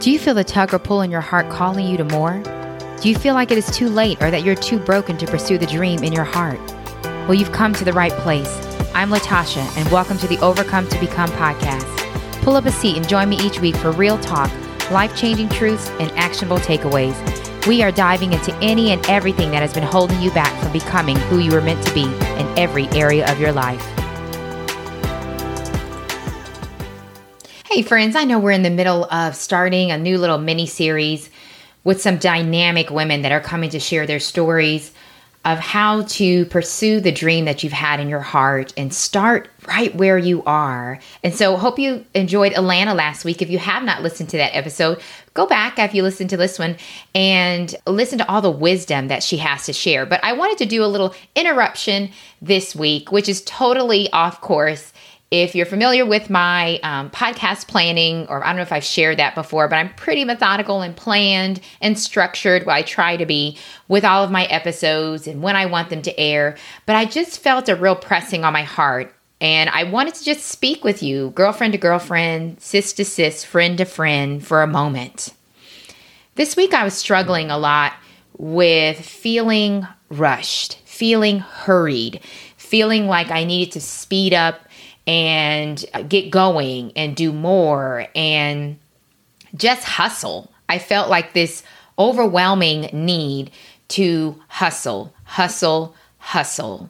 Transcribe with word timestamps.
Do 0.00 0.10
you 0.10 0.18
feel 0.18 0.32
the 0.32 0.44
tug 0.44 0.72
or 0.72 0.78
pull 0.78 1.02
in 1.02 1.10
your 1.10 1.20
heart 1.20 1.50
calling 1.50 1.86
you 1.86 1.98
to 1.98 2.04
more? 2.04 2.38
Do 3.02 3.10
you 3.10 3.14
feel 3.14 3.34
like 3.34 3.50
it 3.50 3.58
is 3.58 3.70
too 3.70 3.90
late 3.90 4.16
or 4.22 4.30
that 4.30 4.42
you're 4.44 4.54
too 4.54 4.78
broken 4.78 5.18
to 5.18 5.26
pursue 5.26 5.58
the 5.58 5.66
dream 5.66 6.02
in 6.02 6.10
your 6.10 6.24
heart? 6.24 6.58
Well, 7.28 7.34
you've 7.34 7.52
come 7.52 7.74
to 7.74 7.84
the 7.84 7.92
right 7.92 8.12
place. 8.12 8.48
I'm 8.94 9.10
Latasha, 9.10 9.60
and 9.76 9.86
welcome 9.90 10.16
to 10.16 10.26
the 10.26 10.38
Overcome 10.38 10.88
to 10.88 10.98
Become 11.00 11.28
podcast. 11.32 11.84
Pull 12.40 12.56
up 12.56 12.64
a 12.64 12.72
seat 12.72 12.96
and 12.96 13.06
join 13.06 13.28
me 13.28 13.36
each 13.40 13.60
week 13.60 13.76
for 13.76 13.92
real 13.92 14.16
talk, 14.20 14.50
life 14.90 15.14
changing 15.14 15.50
truths, 15.50 15.90
and 16.00 16.10
actionable 16.12 16.60
takeaways. 16.60 17.66
We 17.66 17.82
are 17.82 17.92
diving 17.92 18.32
into 18.32 18.54
any 18.62 18.92
and 18.92 19.06
everything 19.06 19.50
that 19.50 19.60
has 19.60 19.74
been 19.74 19.82
holding 19.82 20.22
you 20.22 20.30
back 20.30 20.58
from 20.62 20.72
becoming 20.72 21.16
who 21.16 21.40
you 21.40 21.50
were 21.50 21.60
meant 21.60 21.86
to 21.86 21.92
be 21.92 22.04
in 22.04 22.58
every 22.58 22.88
area 22.92 23.30
of 23.30 23.38
your 23.38 23.52
life. 23.52 23.99
Hey, 27.72 27.82
friends, 27.82 28.16
I 28.16 28.24
know 28.24 28.40
we're 28.40 28.50
in 28.50 28.64
the 28.64 28.68
middle 28.68 29.04
of 29.04 29.36
starting 29.36 29.92
a 29.92 29.96
new 29.96 30.18
little 30.18 30.38
mini 30.38 30.66
series 30.66 31.30
with 31.84 32.02
some 32.02 32.16
dynamic 32.16 32.90
women 32.90 33.22
that 33.22 33.30
are 33.30 33.40
coming 33.40 33.70
to 33.70 33.78
share 33.78 34.08
their 34.08 34.18
stories 34.18 34.92
of 35.44 35.60
how 35.60 36.02
to 36.02 36.46
pursue 36.46 36.98
the 36.98 37.12
dream 37.12 37.44
that 37.44 37.62
you've 37.62 37.72
had 37.72 38.00
in 38.00 38.08
your 38.08 38.20
heart 38.20 38.74
and 38.76 38.92
start 38.92 39.48
right 39.68 39.94
where 39.94 40.18
you 40.18 40.42
are. 40.46 40.98
And 41.22 41.32
so, 41.32 41.56
hope 41.56 41.78
you 41.78 42.04
enjoyed 42.12 42.54
Alana 42.54 42.96
last 42.96 43.24
week. 43.24 43.40
If 43.40 43.50
you 43.50 43.58
have 43.58 43.84
not 43.84 44.02
listened 44.02 44.30
to 44.30 44.36
that 44.38 44.56
episode, 44.56 45.00
go 45.34 45.46
back 45.46 45.78
after 45.78 45.96
you 45.96 46.02
listen 46.02 46.26
to 46.26 46.36
this 46.36 46.58
one 46.58 46.76
and 47.14 47.72
listen 47.86 48.18
to 48.18 48.28
all 48.28 48.42
the 48.42 48.50
wisdom 48.50 49.06
that 49.06 49.22
she 49.22 49.36
has 49.36 49.66
to 49.66 49.72
share. 49.72 50.06
But 50.06 50.24
I 50.24 50.32
wanted 50.32 50.58
to 50.58 50.66
do 50.66 50.82
a 50.82 50.86
little 50.86 51.14
interruption 51.36 52.10
this 52.42 52.74
week, 52.74 53.12
which 53.12 53.28
is 53.28 53.42
totally 53.42 54.10
off 54.12 54.40
course 54.40 54.92
if 55.30 55.54
you're 55.54 55.66
familiar 55.66 56.04
with 56.04 56.28
my 56.28 56.80
um, 56.82 57.08
podcast 57.10 57.68
planning, 57.68 58.26
or 58.28 58.42
I 58.42 58.48
don't 58.48 58.56
know 58.56 58.62
if 58.62 58.72
I've 58.72 58.82
shared 58.82 59.18
that 59.18 59.36
before, 59.36 59.68
but 59.68 59.76
I'm 59.76 59.94
pretty 59.94 60.24
methodical 60.24 60.82
and 60.82 60.96
planned 60.96 61.60
and 61.80 61.96
structured. 61.96 62.66
Well, 62.66 62.74
I 62.74 62.82
try 62.82 63.16
to 63.16 63.26
be 63.26 63.56
with 63.86 64.04
all 64.04 64.24
of 64.24 64.32
my 64.32 64.46
episodes 64.46 65.28
and 65.28 65.40
when 65.40 65.54
I 65.54 65.66
want 65.66 65.88
them 65.88 66.02
to 66.02 66.18
air. 66.18 66.56
But 66.84 66.96
I 66.96 67.04
just 67.04 67.40
felt 67.40 67.68
a 67.68 67.76
real 67.76 67.94
pressing 67.94 68.44
on 68.44 68.52
my 68.52 68.64
heart. 68.64 69.14
And 69.40 69.70
I 69.70 69.84
wanted 69.84 70.14
to 70.14 70.24
just 70.24 70.46
speak 70.46 70.82
with 70.82 71.02
you, 71.02 71.30
girlfriend 71.30 71.72
to 71.72 71.78
girlfriend, 71.78 72.60
sis 72.60 72.92
to 72.94 73.04
sis, 73.04 73.44
friend 73.44 73.78
to 73.78 73.84
friend, 73.84 74.44
for 74.44 74.62
a 74.62 74.66
moment. 74.66 75.32
This 76.34 76.56
week 76.56 76.74
I 76.74 76.84
was 76.84 76.94
struggling 76.94 77.50
a 77.50 77.56
lot 77.56 77.92
with 78.36 79.00
feeling 79.00 79.86
rushed, 80.10 80.78
feeling 80.84 81.38
hurried, 81.38 82.20
feeling 82.56 83.06
like 83.06 83.30
I 83.30 83.44
needed 83.44 83.72
to 83.72 83.80
speed 83.80 84.34
up 84.34 84.60
and 85.10 85.84
get 86.08 86.30
going 86.30 86.92
and 86.94 87.16
do 87.16 87.32
more 87.32 88.06
and 88.14 88.78
just 89.56 89.82
hustle. 89.82 90.52
I 90.68 90.78
felt 90.78 91.10
like 91.10 91.32
this 91.32 91.64
overwhelming 91.98 92.88
need 92.92 93.50
to 93.88 94.40
hustle, 94.46 95.12
hustle, 95.24 95.96
hustle. 96.18 96.88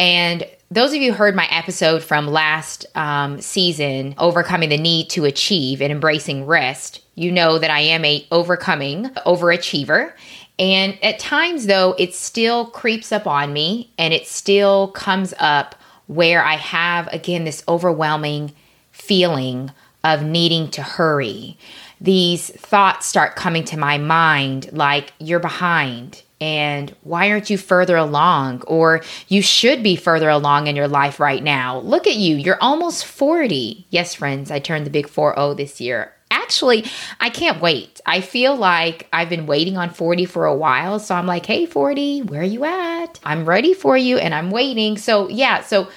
And 0.00 0.44
those 0.72 0.92
of 0.92 1.00
you 1.00 1.12
heard 1.12 1.36
my 1.36 1.46
episode 1.48 2.02
from 2.02 2.26
last 2.26 2.86
um, 2.96 3.40
season, 3.40 4.16
overcoming 4.18 4.70
the 4.70 4.76
need 4.76 5.08
to 5.10 5.24
achieve 5.24 5.80
and 5.80 5.92
embracing 5.92 6.46
rest, 6.46 7.00
you 7.14 7.30
know 7.30 7.56
that 7.56 7.70
I 7.70 7.80
am 7.82 8.04
a 8.04 8.26
overcoming 8.32 9.04
overachiever. 9.26 10.12
And 10.58 10.98
at 11.04 11.20
times, 11.20 11.66
though, 11.66 11.94
it 12.00 12.16
still 12.16 12.66
creeps 12.66 13.12
up 13.12 13.28
on 13.28 13.52
me 13.52 13.92
and 13.96 14.12
it 14.12 14.26
still 14.26 14.88
comes 14.88 15.34
up 15.38 15.76
where 16.10 16.42
I 16.42 16.56
have, 16.56 17.06
again, 17.12 17.44
this 17.44 17.62
overwhelming 17.68 18.52
feeling 18.90 19.70
of 20.02 20.24
needing 20.24 20.68
to 20.70 20.82
hurry. 20.82 21.56
These 22.00 22.50
thoughts 22.50 23.06
start 23.06 23.36
coming 23.36 23.62
to 23.66 23.78
my 23.78 23.96
mind 23.96 24.72
like, 24.72 25.12
you're 25.20 25.38
behind. 25.38 26.24
And 26.40 26.96
why 27.04 27.30
aren't 27.30 27.48
you 27.48 27.56
further 27.56 27.96
along? 27.96 28.62
Or 28.62 29.02
you 29.28 29.40
should 29.40 29.84
be 29.84 29.94
further 29.94 30.28
along 30.28 30.66
in 30.66 30.74
your 30.74 30.88
life 30.88 31.20
right 31.20 31.44
now. 31.44 31.78
Look 31.78 32.08
at 32.08 32.16
you, 32.16 32.34
you're 32.34 32.60
almost 32.60 33.04
40. 33.04 33.86
Yes, 33.90 34.12
friends, 34.16 34.50
I 34.50 34.58
turned 34.58 34.86
the 34.86 34.90
big 34.90 35.08
4 35.08 35.34
0 35.36 35.54
this 35.54 35.80
year 35.80 36.12
actually, 36.50 36.84
I 37.20 37.30
can't 37.30 37.62
wait. 37.62 38.00
I 38.06 38.20
feel 38.20 38.56
like 38.56 39.08
I've 39.12 39.28
been 39.28 39.46
waiting 39.46 39.76
on 39.76 39.90
40 39.90 40.24
for 40.24 40.46
a 40.46 40.54
while. 40.54 40.98
So 40.98 41.14
I'm 41.14 41.26
like, 41.26 41.46
hey, 41.46 41.64
40, 41.64 42.22
where 42.22 42.40
are 42.40 42.44
you 42.44 42.64
at? 42.64 43.20
I'm 43.22 43.48
ready 43.48 43.72
for 43.72 43.96
you 43.96 44.18
and 44.18 44.34
I'm 44.34 44.50
waiting. 44.50 44.98
So, 44.98 45.28
yeah, 45.28 45.62
so 45.62 45.88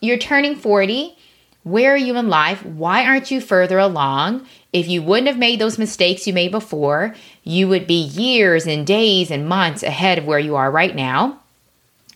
you're 0.00 0.16
turning 0.16 0.56
40. 0.56 1.14
Where 1.64 1.92
are 1.92 1.98
you 1.98 2.16
in 2.16 2.30
life? 2.30 2.64
Why 2.64 3.04
aren't 3.04 3.30
you 3.30 3.42
further 3.42 3.78
along? 3.78 4.46
If 4.72 4.88
you 4.88 5.02
wouldn't 5.02 5.28
have 5.28 5.36
made 5.36 5.60
those 5.60 5.78
mistakes 5.78 6.26
you 6.26 6.32
made 6.32 6.52
before, 6.52 7.14
you 7.44 7.68
would 7.68 7.86
be 7.86 8.02
years 8.02 8.66
and 8.66 8.86
days 8.86 9.30
and 9.30 9.46
months 9.46 9.82
ahead 9.82 10.16
of 10.16 10.24
where 10.24 10.38
you 10.38 10.56
are 10.56 10.70
right 10.70 10.96
now. 10.96 11.41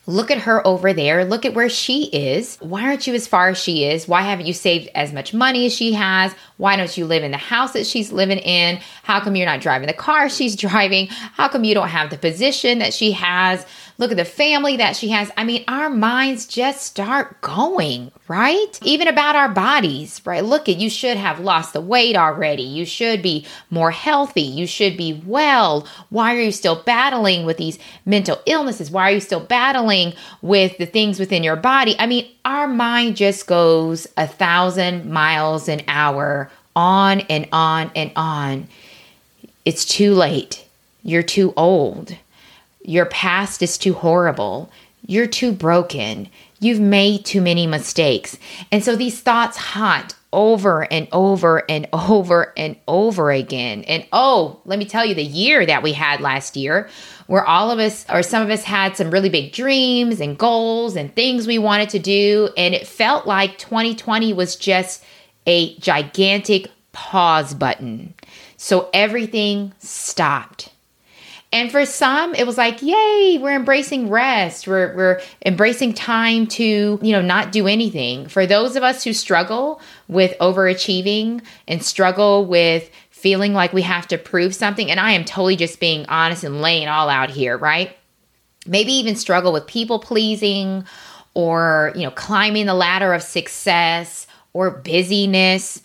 Look 0.09 0.31
at 0.31 0.39
her 0.39 0.65
over 0.65 0.93
there. 0.93 1.25
Look 1.25 1.45
at 1.45 1.55
where 1.55 1.69
she 1.69 2.05
is. 2.05 2.57
Why 2.61 2.83
aren't 2.85 3.09
you 3.09 3.15
as 3.15 3.27
far 3.27 3.49
as 3.49 3.59
she 3.59 3.85
is? 3.85 4.07
Why 4.07 4.23
haven't 4.23 4.47
you 4.47 4.53
saved 4.53 4.89
as 4.95 5.13
much 5.13 5.35
money 5.35 5.67
as 5.67 5.75
she 5.75 5.95
has? 5.95 6.33
Why 6.59 6.77
don't 6.77 6.97
you 6.97 7.07
live 7.07 7.25
in 7.25 7.33
the 7.33 7.37
house 7.37 7.73
that 7.73 7.87
she's 7.87 8.13
living 8.13 8.39
in? 8.39 8.79
How 9.03 9.19
come 9.19 9.35
you're 9.35 9.47
not 9.47 9.61
driving 9.61 9.89
the 9.89 9.93
car 9.93 10.29
she's 10.31 10.55
driving? 10.55 11.09
How 11.09 11.49
come 11.49 11.65
you 11.65 11.75
don't 11.75 11.89
have 11.89 12.11
the 12.11 12.19
position 12.19 12.79
that 12.79 12.95
she 12.95 13.13
has? 13.13 13.67
Look 13.99 14.11
at 14.11 14.19
the 14.19 14.27
family 14.27 14.77
that 14.77 14.95
she 14.95 15.09
has. 15.09 15.31
I 15.39 15.45
mean, 15.45 15.65
our 15.69 15.89
minds 15.89 16.47
just 16.47 16.83
start 16.83 17.41
going, 17.41 18.13
right? 18.29 18.79
Even 18.83 19.09
about 19.09 19.37
our 19.37 19.49
bodies, 19.49 20.21
right? 20.27 20.45
Look 20.45 20.69
at 20.69 20.77
you 20.77 20.91
should 20.91 21.17
have 21.17 21.41
lost 21.41 21.73
the 21.73 21.81
weight 21.81 22.15
already. 22.15 22.63
You 22.63 22.85
should 22.85 23.23
be 23.23 23.47
more 23.71 23.91
healthy. 23.91 24.43
You 24.43 24.67
should 24.67 24.99
be 24.99 25.23
well. 25.25 25.89
Why 26.11 26.37
are 26.37 26.41
you 26.41 26.53
still 26.53 26.83
battling 26.83 27.47
with 27.47 27.57
these 27.57 27.79
mental 28.05 28.39
illnesses? 28.45 28.91
Why 28.91 29.11
are 29.11 29.15
you 29.15 29.21
still 29.21 29.41
battling 29.41 30.13
with 30.43 30.77
the 30.77 30.87
things 30.87 31.19
within 31.19 31.43
your 31.43 31.57
body? 31.57 31.97
I 31.99 32.07
mean, 32.07 32.29
our 32.45 32.69
mind 32.69 33.17
just 33.17 33.47
goes 33.47 34.07
a 34.19 34.27
thousand 34.27 35.11
miles 35.11 35.69
an 35.69 35.81
hour 35.89 36.51
on 36.75 37.21
and 37.23 37.49
on 37.51 37.91
and 37.97 38.13
on. 38.15 38.69
It's 39.65 39.87
too 39.87 40.13
late. 40.13 40.67
You're 41.03 41.23
too 41.23 41.55
old. 41.57 42.15
Your 42.87 43.07
past 43.07 43.63
is 43.63 43.77
too 43.77 43.95
horrible. 43.95 44.71
You're 45.05 45.27
too 45.27 45.53
broken. 45.53 46.29
You've 46.61 46.81
made 46.81 47.25
too 47.25 47.41
many 47.41 47.67
mistakes. 47.67 48.39
And 48.71 48.83
so 48.83 48.97
these 48.97 49.21
thoughts 49.21 49.57
haunt 49.57 50.15
over 50.33 50.91
and 50.93 51.09
over 51.13 51.69
and 51.69 51.89
over 51.93 52.53
and 52.57 52.77
over 52.87 53.31
again. 53.31 53.83
And 53.85 54.07
oh, 54.13 54.61
let 54.65 54.79
me 54.79 54.85
tell 54.85 55.05
you, 55.05 55.15
the 55.15 55.25
year 55.25 55.67
that 55.67 55.83
we 55.83 55.93
had 55.93 56.21
last 56.21 56.57
year, 56.57 56.89
where 57.27 57.45
all 57.45 57.71
of 57.71 57.79
us, 57.79 58.07
or 58.09 58.23
some 58.23 58.43
of 58.43 58.51
us, 58.51 58.63
had 58.63 58.97
some 58.97 59.11
really 59.11 59.31
big 59.31 59.53
dreams 59.53 60.21
and 60.21 60.39
goals 60.39 60.95
and 60.95 61.15
things 61.15 61.47
we 61.47 61.59
wanted 61.59 61.89
to 61.91 61.99
do. 61.99 62.51
And 62.57 62.75
it 62.75 62.87
felt 62.87 63.27
like 63.27 63.59
2020 63.59 64.33
was 64.33 64.57
just 64.57 65.03
a 65.47 65.77
gigantic 65.79 66.71
pause 66.93 67.55
button. 67.55 68.15
So 68.57 68.91
everything 68.93 69.73
stopped. 69.79 70.71
And 71.57 71.73
for 71.73 71.87
some, 71.87 72.35
it 72.35 72.47
was 72.47 72.59
like, 72.59 72.83
yay, 72.83 73.39
we're 73.41 73.57
embracing 73.57 74.11
rest. 74.11 74.69
We're, 74.69 74.95
we're 74.95 75.23
embracing 75.47 75.95
time 75.95 76.47
to, 76.49 76.99
you 77.01 77.13
know, 77.13 77.23
not 77.23 77.51
do 77.51 77.67
anything. 77.67 78.29
For 78.29 78.45
those 78.45 78.77
of 78.77 78.83
us 78.83 79.03
who 79.03 79.15
struggle 79.15 79.81
with 80.07 80.37
overachieving 80.39 81.41
and 81.67 81.83
struggle 81.83 82.45
with 82.45 82.91
feeling 83.09 83.55
like 83.55 83.73
we 83.73 83.81
have 83.81 84.07
to 84.09 84.19
prove 84.19 84.55
something, 84.55 84.91
and 84.91 85.01
I 85.01 85.13
am 85.13 85.25
totally 85.25 85.57
just 85.57 85.81
being 85.81 86.05
honest 86.11 86.45
and 86.45 86.61
laying 86.61 86.89
all 86.89 87.09
out 87.09 87.31
here, 87.31 87.57
right? 87.57 87.97
Maybe 88.67 88.93
even 88.93 89.17
struggle 89.17 89.55
with 89.55 89.67
people 89.67 89.99
pleasing 89.99 90.85
or, 91.33 91.91
you 91.97 92.03
know, 92.03 92.11
climbing 92.11 92.67
the 92.67 92.75
ladder 92.75 93.15
of 93.15 93.23
success 93.23 94.27
or 94.53 94.71
busyness. 94.71 95.83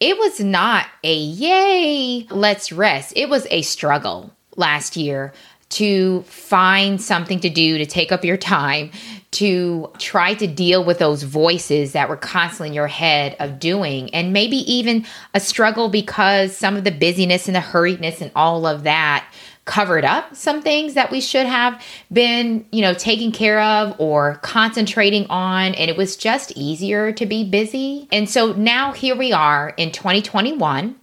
It 0.00 0.16
was 0.16 0.40
not 0.40 0.86
a 1.04 1.14
yay, 1.14 2.26
let's 2.30 2.72
rest. 2.72 3.12
It 3.16 3.28
was 3.28 3.46
a 3.50 3.60
struggle 3.60 4.34
last 4.60 4.96
year 4.96 5.32
to 5.70 6.22
find 6.22 7.00
something 7.00 7.40
to 7.40 7.48
do 7.48 7.78
to 7.78 7.86
take 7.86 8.12
up 8.12 8.24
your 8.24 8.36
time 8.36 8.90
to 9.30 9.88
try 9.98 10.34
to 10.34 10.46
deal 10.48 10.84
with 10.84 10.98
those 10.98 11.22
voices 11.22 11.92
that 11.92 12.08
were 12.08 12.16
constantly 12.16 12.68
in 12.68 12.74
your 12.74 12.88
head 12.88 13.36
of 13.38 13.60
doing 13.60 14.12
and 14.12 14.32
maybe 14.32 14.56
even 14.70 15.06
a 15.34 15.40
struggle 15.40 15.88
because 15.88 16.56
some 16.56 16.76
of 16.76 16.84
the 16.84 16.90
busyness 16.90 17.46
and 17.46 17.54
the 17.54 17.60
hurriedness 17.60 18.20
and 18.20 18.32
all 18.34 18.66
of 18.66 18.82
that 18.82 19.24
covered 19.66 20.04
up 20.04 20.34
some 20.34 20.62
things 20.62 20.94
that 20.94 21.12
we 21.12 21.20
should 21.20 21.46
have 21.46 21.80
been, 22.12 22.66
you 22.72 22.82
know, 22.82 22.92
taking 22.92 23.30
care 23.30 23.60
of 23.60 23.94
or 24.00 24.34
concentrating 24.42 25.26
on 25.28 25.74
and 25.74 25.88
it 25.88 25.96
was 25.96 26.16
just 26.16 26.50
easier 26.56 27.12
to 27.12 27.24
be 27.24 27.48
busy. 27.48 28.08
And 28.10 28.28
so 28.28 28.52
now 28.52 28.90
here 28.90 29.14
we 29.14 29.32
are 29.32 29.72
in 29.76 29.92
2021 29.92 30.96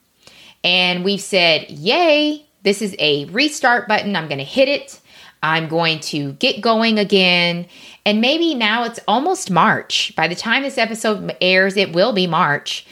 and 0.66 1.06
we've 1.06 1.22
said, 1.22 1.70
"Yay, 1.70 2.47
this 2.64 2.82
is 2.82 2.96
a 3.00 3.26
restart 3.26 3.88
button. 3.88 4.16
I'm 4.16 4.28
going 4.28 4.40
to 4.40 4.44
hit 4.44 4.68
it. 4.68 5.00
I'm 5.44 5.68
going 5.68 6.00
to 6.02 6.34
get 6.34 6.62
going 6.62 6.98
again. 6.98 7.68
And 8.06 8.22
maybe 8.22 8.56
now 8.56 8.84
it's 8.84 9.00
almost 9.08 9.52
March. 9.52 10.14
By 10.16 10.28
the 10.28 10.36
time 10.36 10.64
this 10.64 10.78
episode 10.78 11.36
airs, 11.42 11.78
it 11.78 11.94
will 11.94 12.14
be 12.14 12.28
March. 12.28 12.86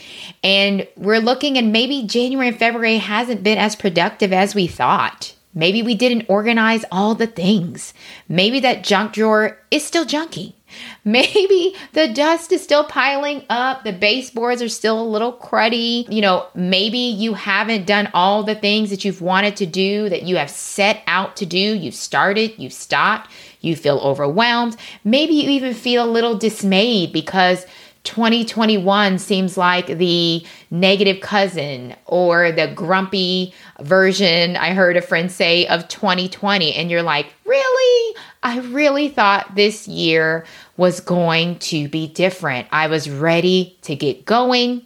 And 0.43 0.87
we're 0.95 1.19
looking, 1.19 1.57
and 1.57 1.71
maybe 1.71 2.03
January 2.03 2.49
and 2.49 2.57
February 2.57 2.97
hasn't 2.97 3.43
been 3.43 3.57
as 3.57 3.75
productive 3.75 4.31
as 4.31 4.53
we 4.53 4.67
thought. 4.67 5.33
Maybe 5.53 5.81
we 5.81 5.95
didn't 5.95 6.29
organize 6.29 6.83
all 6.91 7.15
the 7.15 7.27
things. 7.27 7.93
Maybe 8.27 8.59
that 8.59 8.83
junk 8.83 9.13
drawer 9.13 9.57
is 9.71 9.85
still 9.85 10.05
junky. 10.05 10.54
Maybe 11.03 11.75
the 11.93 12.07
dust 12.07 12.51
is 12.51 12.63
still 12.63 12.83
piling 12.83 13.43
up, 13.49 13.83
the 13.83 13.93
baseboards 13.93 14.61
are 14.61 14.69
still 14.69 14.99
a 14.99 15.03
little 15.03 15.33
cruddy. 15.33 16.11
You 16.11 16.21
know, 16.21 16.47
maybe 16.55 16.97
you 16.97 17.33
haven't 17.33 17.85
done 17.85 18.09
all 18.13 18.43
the 18.43 18.55
things 18.55 18.89
that 18.89 19.05
you've 19.05 19.21
wanted 19.21 19.55
to 19.57 19.65
do, 19.65 20.09
that 20.09 20.23
you 20.23 20.37
have 20.37 20.49
set 20.49 21.03
out 21.07 21.35
to 21.37 21.45
do. 21.45 21.57
You've 21.57 21.95
started, 21.95 22.53
you've 22.57 22.73
stopped, 22.73 23.31
you 23.61 23.75
feel 23.75 23.97
overwhelmed. 23.99 24.75
Maybe 25.03 25.33
you 25.33 25.49
even 25.51 25.73
feel 25.73 26.05
a 26.05 26.09
little 26.09 26.37
dismayed 26.37 27.13
because 27.13 27.65
2021 28.05 29.19
seems 29.19 29.57
like 29.57 29.87
the 29.87 30.45
negative 30.71 31.21
cousin 31.21 31.95
or 32.05 32.51
the 32.51 32.67
grumpy 32.67 33.53
version 33.81 34.55
I 34.55 34.73
heard 34.73 34.95
a 34.95 35.01
friend 35.01 35.31
say 35.31 35.67
of 35.67 35.87
2020. 35.87 36.73
And 36.73 36.89
you're 36.89 37.03
like, 37.03 37.33
really? 37.45 38.15
I 38.43 38.59
really 38.59 39.09
thought 39.09 39.55
this 39.55 39.87
year 39.87 40.45
was 40.77 40.99
going 40.99 41.59
to 41.59 41.87
be 41.89 42.07
different. 42.07 42.67
I 42.71 42.87
was 42.87 43.09
ready 43.09 43.77
to 43.81 43.95
get 43.95 44.25
going. 44.25 44.83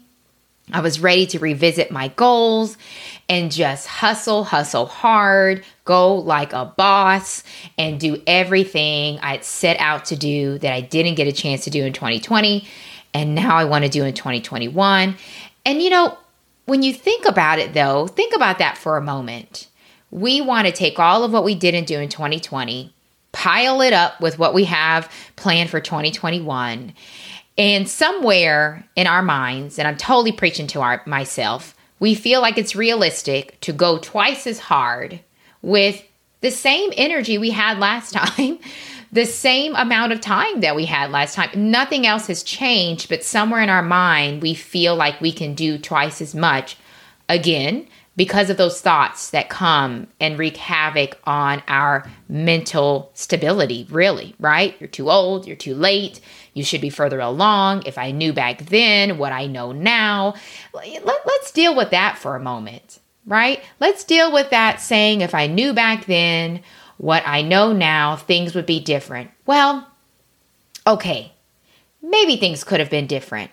I 0.71 0.81
was 0.81 0.99
ready 0.99 1.25
to 1.27 1.39
revisit 1.39 1.91
my 1.91 2.09
goals 2.09 2.77
and 3.27 3.51
just 3.51 3.87
hustle, 3.87 4.43
hustle 4.43 4.85
hard, 4.85 5.65
go 5.83 6.15
like 6.15 6.53
a 6.53 6.65
boss, 6.65 7.43
and 7.77 7.99
do 7.99 8.21
everything 8.27 9.19
I'd 9.19 9.43
set 9.43 9.77
out 9.79 10.05
to 10.05 10.15
do 10.15 10.59
that 10.59 10.73
I 10.73 10.81
didn't 10.81 11.15
get 11.15 11.27
a 11.27 11.31
chance 11.31 11.63
to 11.63 11.69
do 11.71 11.83
in 11.83 11.93
2020. 11.93 12.67
And 13.13 13.35
now 13.35 13.55
I 13.55 13.65
want 13.65 13.85
to 13.85 13.89
do 13.89 14.03
in 14.03 14.13
2021. 14.13 15.15
And 15.65 15.81
you 15.81 15.89
know, 15.89 16.17
when 16.65 16.83
you 16.83 16.93
think 16.93 17.25
about 17.25 17.59
it 17.59 17.73
though, 17.73 18.07
think 18.07 18.35
about 18.35 18.59
that 18.59 18.77
for 18.77 18.97
a 18.97 19.01
moment. 19.01 19.67
We 20.11 20.41
want 20.41 20.67
to 20.67 20.73
take 20.73 20.99
all 20.99 21.23
of 21.23 21.31
what 21.31 21.43
we 21.43 21.55
didn't 21.55 21.85
do 21.85 21.99
in 21.99 22.09
2020 22.09 22.93
pile 23.31 23.81
it 23.81 23.93
up 23.93 24.19
with 24.21 24.39
what 24.39 24.53
we 24.53 24.65
have 24.65 25.11
planned 25.35 25.69
for 25.69 25.79
2021. 25.79 26.93
And 27.57 27.89
somewhere 27.89 28.85
in 28.95 29.07
our 29.07 29.21
minds, 29.21 29.77
and 29.77 29.87
I'm 29.87 29.97
totally 29.97 30.31
preaching 30.31 30.67
to 30.67 30.81
our, 30.81 31.03
myself, 31.05 31.75
we 31.99 32.15
feel 32.15 32.41
like 32.41 32.57
it's 32.57 32.75
realistic 32.75 33.59
to 33.61 33.73
go 33.73 33.97
twice 33.97 34.47
as 34.47 34.59
hard 34.59 35.19
with 35.61 36.03
the 36.41 36.51
same 36.51 36.91
energy 36.95 37.37
we 37.37 37.51
had 37.51 37.79
last 37.79 38.13
time, 38.13 38.59
the 39.11 39.25
same 39.25 39.75
amount 39.75 40.11
of 40.11 40.21
time 40.21 40.61
that 40.61 40.75
we 40.75 40.85
had 40.85 41.11
last 41.11 41.35
time. 41.35 41.49
Nothing 41.55 42.05
else 42.05 42.27
has 42.27 42.43
changed, 42.43 43.09
but 43.09 43.23
somewhere 43.23 43.61
in 43.61 43.69
our 43.69 43.81
mind, 43.81 44.41
we 44.41 44.53
feel 44.53 44.95
like 44.95 45.19
we 45.19 45.31
can 45.31 45.55
do 45.55 45.77
twice 45.77 46.21
as 46.21 46.35
much 46.35 46.77
again 47.27 47.87
because 48.19 48.49
of 48.49 48.57
those 48.57 48.81
thoughts 48.81 49.29
that 49.29 49.49
come 49.49 50.05
and 50.19 50.37
wreak 50.37 50.57
havoc 50.57 51.17
on 51.23 51.63
our 51.69 52.05
mental 52.27 53.09
stability, 53.13 53.87
really, 53.89 54.35
right? 54.39 54.75
You're 54.77 54.89
too 54.89 55.09
old, 55.09 55.47
you're 55.47 55.55
too 55.55 55.73
late, 55.73 56.19
you 56.53 56.61
should 56.61 56.81
be 56.81 56.89
further 56.89 57.21
along. 57.21 57.83
If 57.85 57.97
I 57.97 58.11
knew 58.11 58.33
back 58.33 58.65
then 58.65 59.17
what 59.17 59.31
I 59.31 59.45
know 59.45 59.71
now, 59.71 60.33
let, 60.73 61.05
us 61.05 61.51
deal 61.53 61.73
with 61.73 61.91
that 61.91 62.17
for 62.17 62.35
a 62.35 62.41
moment, 62.41 62.99
right? 63.25 63.63
Let's 63.79 64.03
deal 64.03 64.33
with 64.33 64.49
that 64.49 64.81
saying, 64.81 65.21
if 65.21 65.33
I 65.33 65.47
knew 65.47 65.73
back 65.73 66.05
then 66.05 66.61
what 66.99 67.23
I 67.25 67.41
know 67.41 67.73
now, 67.73 68.15
things 68.15 68.53
would 68.53 68.67
be 68.67 68.79
different. 68.79 69.31
Well, 69.47 69.87
okay, 70.85 71.31
maybe 72.01 72.37
things 72.37 72.63
could 72.63 72.79
have 72.79 72.91
been 72.91 73.07
different. 73.07 73.49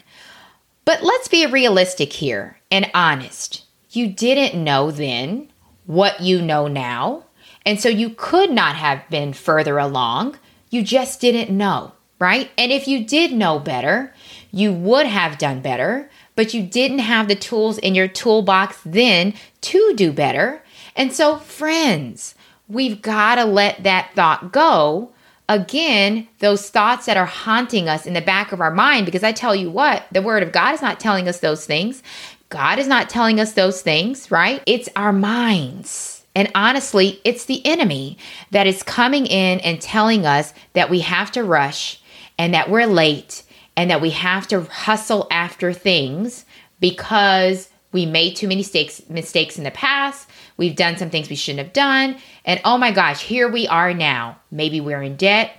But 0.84 1.02
let's 1.02 1.28
be 1.28 1.46
realistic 1.46 2.12
here 2.12 2.58
and 2.70 2.90
honest 2.93 3.62
you 3.96 4.06
didn't 4.06 4.62
know 4.62 4.90
then 4.90 5.50
what 5.87 6.20
you 6.20 6.43
know 6.43 6.69
now. 6.69 7.25
And 7.64 7.81
so 7.81 7.88
you 7.88 8.10
could 8.10 8.50
not 8.50 8.76
have 8.76 9.08
been 9.08 9.32
further 9.32 9.78
along. 9.78 10.38
You 10.70 10.82
just 10.82 11.20
didn't 11.20 11.56
know, 11.56 11.92
right? 12.19 12.50
And 12.58 12.70
if 12.70 12.87
you 12.87 13.04
did 13.04 13.32
know 13.32 13.58
better, 13.58 14.12
you 14.52 14.72
would 14.72 15.06
have 15.06 15.38
done 15.38 15.62
better, 15.62 16.10
but 16.37 16.52
you 16.52 16.62
didn't 16.62 17.00
have 17.00 17.26
the 17.26 17.34
tools 17.34 17.78
in 17.78 17.94
your 17.94 18.06
toolbox 18.06 18.78
then 18.84 19.34
to 19.62 19.94
do 19.96 20.12
better. 20.12 20.62
And 20.94 21.12
so, 21.12 21.38
friends, 21.38 22.34
we've 22.68 23.00
got 23.02 23.36
to 23.36 23.44
let 23.44 23.82
that 23.84 24.10
thought 24.14 24.52
go. 24.52 25.12
Again, 25.48 26.26
those 26.40 26.68
thoughts 26.70 27.06
that 27.06 27.16
are 27.16 27.26
haunting 27.26 27.88
us 27.88 28.04
in 28.04 28.14
the 28.14 28.20
back 28.20 28.50
of 28.50 28.60
our 28.60 28.72
mind, 28.72 29.06
because 29.06 29.22
I 29.22 29.32
tell 29.32 29.54
you 29.54 29.70
what, 29.70 30.04
the 30.10 30.22
Word 30.22 30.42
of 30.42 30.52
God 30.52 30.74
is 30.74 30.82
not 30.82 30.98
telling 30.98 31.28
us 31.28 31.38
those 31.38 31.64
things. 31.66 32.02
God 32.48 32.78
is 32.78 32.88
not 32.88 33.08
telling 33.08 33.38
us 33.38 33.52
those 33.52 33.82
things, 33.82 34.30
right? 34.30 34.62
It's 34.66 34.88
our 34.96 35.12
minds. 35.12 36.24
And 36.34 36.50
honestly, 36.54 37.20
it's 37.24 37.46
the 37.46 37.64
enemy 37.64 38.18
that 38.50 38.66
is 38.66 38.82
coming 38.82 39.26
in 39.26 39.60
and 39.60 39.80
telling 39.80 40.26
us 40.26 40.52
that 40.74 40.90
we 40.90 41.00
have 41.00 41.32
to 41.32 41.44
rush 41.44 42.00
and 42.38 42.52
that 42.52 42.68
we're 42.68 42.86
late 42.86 43.42
and 43.76 43.90
that 43.90 44.00
we 44.00 44.10
have 44.10 44.46
to 44.48 44.62
hustle 44.62 45.28
after 45.30 45.72
things 45.72 46.44
because 46.80 47.70
we 47.92 48.04
made 48.04 48.36
too 48.36 48.48
many 48.48 48.60
mistakes 48.60 49.02
mistakes 49.08 49.56
in 49.56 49.64
the 49.64 49.70
past. 49.70 50.28
We've 50.56 50.76
done 50.76 50.96
some 50.96 51.10
things 51.10 51.28
we 51.28 51.36
shouldn't 51.36 51.64
have 51.64 51.72
done. 51.72 52.16
And 52.44 52.60
oh 52.64 52.78
my 52.78 52.92
gosh, 52.92 53.22
here 53.22 53.48
we 53.48 53.66
are 53.68 53.92
now. 53.92 54.38
Maybe 54.50 54.80
we're 54.80 55.02
in 55.02 55.16
debt. 55.16 55.52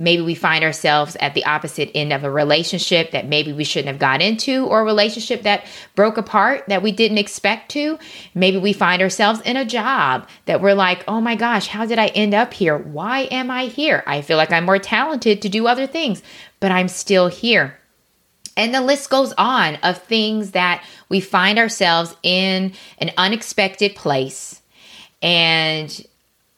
Maybe 0.00 0.22
we 0.22 0.36
find 0.36 0.62
ourselves 0.62 1.16
at 1.18 1.34
the 1.34 1.44
opposite 1.44 1.90
end 1.92 2.12
of 2.12 2.22
a 2.22 2.30
relationship 2.30 3.10
that 3.10 3.26
maybe 3.26 3.52
we 3.52 3.64
shouldn't 3.64 3.88
have 3.88 3.98
got 3.98 4.22
into, 4.22 4.64
or 4.66 4.80
a 4.80 4.84
relationship 4.84 5.42
that 5.42 5.66
broke 5.96 6.16
apart 6.16 6.66
that 6.68 6.84
we 6.84 6.92
didn't 6.92 7.18
expect 7.18 7.72
to. 7.72 7.98
Maybe 8.32 8.58
we 8.58 8.72
find 8.72 9.02
ourselves 9.02 9.40
in 9.40 9.56
a 9.56 9.64
job 9.64 10.28
that 10.44 10.60
we're 10.60 10.74
like, 10.74 11.02
oh 11.08 11.20
my 11.20 11.34
gosh, 11.34 11.66
how 11.66 11.84
did 11.84 11.98
I 11.98 12.06
end 12.06 12.32
up 12.32 12.54
here? 12.54 12.78
Why 12.78 13.22
am 13.32 13.50
I 13.50 13.66
here? 13.66 14.04
I 14.06 14.22
feel 14.22 14.36
like 14.36 14.52
I'm 14.52 14.66
more 14.66 14.78
talented 14.78 15.42
to 15.42 15.48
do 15.48 15.66
other 15.66 15.88
things, 15.88 16.22
but 16.60 16.70
I'm 16.70 16.86
still 16.86 17.26
here. 17.26 17.76
And 18.56 18.72
the 18.72 18.80
list 18.80 19.10
goes 19.10 19.32
on 19.36 19.76
of 19.82 20.02
things 20.02 20.52
that 20.52 20.84
we 21.08 21.20
find 21.20 21.58
ourselves 21.58 22.14
in 22.22 22.72
an 22.98 23.10
unexpected 23.16 23.94
place. 23.94 24.60
And 25.22 26.06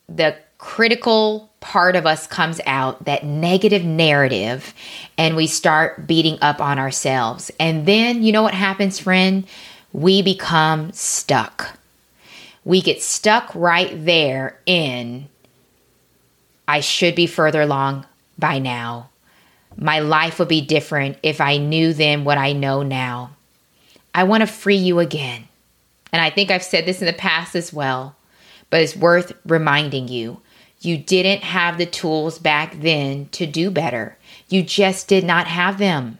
the 0.08 0.36
critical 0.58 1.50
part 1.60 1.94
of 1.96 2.06
us 2.06 2.26
comes 2.26 2.60
out, 2.66 3.04
that 3.04 3.24
negative 3.24 3.84
narrative, 3.84 4.74
and 5.16 5.36
we 5.36 5.46
start 5.46 6.06
beating 6.06 6.38
up 6.42 6.60
on 6.60 6.78
ourselves. 6.78 7.50
And 7.60 7.86
then, 7.86 8.22
you 8.22 8.32
know 8.32 8.42
what 8.42 8.54
happens, 8.54 8.98
friend? 8.98 9.46
We 9.92 10.22
become 10.22 10.92
stuck. 10.92 11.78
We 12.64 12.80
get 12.80 13.02
stuck 13.02 13.54
right 13.54 13.92
there 14.04 14.58
in, 14.66 15.28
I 16.68 16.80
should 16.80 17.14
be 17.14 17.26
further 17.26 17.62
along 17.62 18.06
by 18.38 18.58
now. 18.58 19.10
My 19.76 20.00
life 20.00 20.38
would 20.38 20.48
be 20.48 20.60
different 20.60 21.18
if 21.22 21.40
I 21.40 21.56
knew 21.56 21.92
then 21.92 22.24
what 22.24 22.38
I 22.38 22.52
know 22.52 22.82
now. 22.82 23.30
I 24.14 24.24
want 24.24 24.42
to 24.42 24.46
free 24.46 24.76
you 24.76 24.98
again. 24.98 25.48
And 26.12 26.20
I 26.20 26.30
think 26.30 26.50
I've 26.50 26.64
said 26.64 26.86
this 26.86 27.00
in 27.00 27.06
the 27.06 27.12
past 27.12 27.54
as 27.54 27.72
well, 27.72 28.16
but 28.68 28.82
it's 28.82 28.96
worth 28.96 29.32
reminding 29.44 30.08
you 30.08 30.40
you 30.80 30.96
didn't 30.96 31.42
have 31.42 31.76
the 31.76 31.86
tools 31.86 32.38
back 32.38 32.80
then 32.80 33.28
to 33.32 33.46
do 33.46 33.70
better. 33.70 34.16
You 34.48 34.62
just 34.62 35.08
did 35.08 35.24
not 35.24 35.46
have 35.46 35.78
them. 35.78 36.18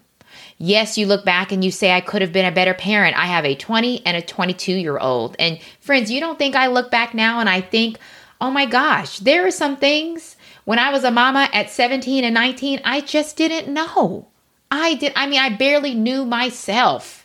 Yes, 0.58 0.98
you 0.98 1.06
look 1.06 1.24
back 1.24 1.50
and 1.50 1.64
you 1.64 1.70
say, 1.70 1.92
I 1.92 2.02
could 2.02 2.20
have 2.20 2.34
been 2.34 2.44
a 2.44 2.54
better 2.54 2.74
parent. 2.74 3.16
I 3.16 3.24
have 3.24 3.46
a 3.46 3.54
20 3.54 4.04
and 4.04 4.18
a 4.18 4.22
22 4.22 4.72
year 4.72 4.98
old. 4.98 5.34
And 5.38 5.58
friends, 5.80 6.10
you 6.10 6.20
don't 6.20 6.38
think 6.38 6.54
I 6.54 6.66
look 6.66 6.90
back 6.90 7.14
now 7.14 7.40
and 7.40 7.48
I 7.48 7.62
think, 7.62 7.98
oh 8.38 8.50
my 8.50 8.66
gosh, 8.66 9.18
there 9.20 9.46
are 9.46 9.50
some 9.50 9.78
things 9.78 10.36
when 10.64 10.78
I 10.78 10.92
was 10.92 11.04
a 11.04 11.10
mama 11.10 11.48
at 11.54 11.70
17 11.70 12.24
and 12.24 12.34
19, 12.34 12.82
I 12.84 13.00
just 13.00 13.36
didn't 13.36 13.72
know. 13.72 14.28
I 14.70 14.94
did, 14.94 15.12
I 15.16 15.26
mean, 15.26 15.40
I 15.40 15.48
barely 15.56 15.94
knew 15.94 16.26
myself. 16.26 17.19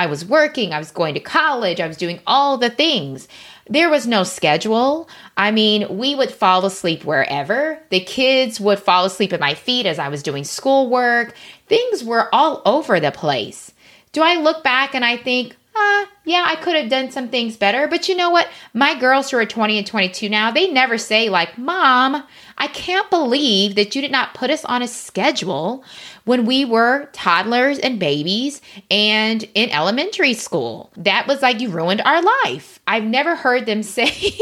I 0.00 0.06
was 0.06 0.24
working, 0.24 0.72
I 0.72 0.78
was 0.78 0.90
going 0.90 1.12
to 1.12 1.20
college, 1.20 1.78
I 1.78 1.86
was 1.86 1.98
doing 1.98 2.20
all 2.26 2.56
the 2.56 2.70
things. 2.70 3.28
There 3.68 3.90
was 3.90 4.06
no 4.06 4.22
schedule. 4.22 5.10
I 5.36 5.50
mean, 5.50 5.98
we 5.98 6.14
would 6.14 6.30
fall 6.30 6.64
asleep 6.64 7.04
wherever. 7.04 7.78
The 7.90 8.00
kids 8.00 8.58
would 8.58 8.78
fall 8.78 9.04
asleep 9.04 9.34
at 9.34 9.40
my 9.40 9.52
feet 9.52 9.84
as 9.84 9.98
I 9.98 10.08
was 10.08 10.22
doing 10.22 10.44
schoolwork. 10.44 11.34
Things 11.66 12.02
were 12.02 12.34
all 12.34 12.62
over 12.64 12.98
the 12.98 13.10
place. 13.10 13.72
Do 14.12 14.22
I 14.22 14.36
look 14.36 14.64
back 14.64 14.94
and 14.94 15.04
I 15.04 15.18
think, 15.18 15.54
uh, 15.74 16.06
yeah, 16.24 16.44
I 16.46 16.56
could 16.56 16.74
have 16.74 16.90
done 16.90 17.10
some 17.10 17.28
things 17.28 17.56
better. 17.56 17.86
But 17.86 18.08
you 18.08 18.16
know 18.16 18.30
what? 18.30 18.48
My 18.74 18.98
girls 18.98 19.30
who 19.30 19.36
are 19.38 19.46
20 19.46 19.78
and 19.78 19.86
22 19.86 20.28
now, 20.28 20.50
they 20.50 20.70
never 20.70 20.98
say, 20.98 21.28
like, 21.28 21.56
Mom, 21.56 22.24
I 22.58 22.66
can't 22.66 23.08
believe 23.08 23.76
that 23.76 23.94
you 23.94 24.02
did 24.02 24.10
not 24.10 24.34
put 24.34 24.50
us 24.50 24.64
on 24.64 24.82
a 24.82 24.88
schedule 24.88 25.84
when 26.24 26.44
we 26.44 26.64
were 26.64 27.08
toddlers 27.12 27.78
and 27.78 28.00
babies 28.00 28.60
and 28.90 29.44
in 29.54 29.70
elementary 29.70 30.34
school. 30.34 30.90
That 30.96 31.26
was 31.26 31.40
like, 31.40 31.60
you 31.60 31.70
ruined 31.70 32.02
our 32.02 32.22
life. 32.44 32.80
I've 32.86 33.04
never 33.04 33.36
heard 33.36 33.66
them 33.66 33.82
say 33.84 34.32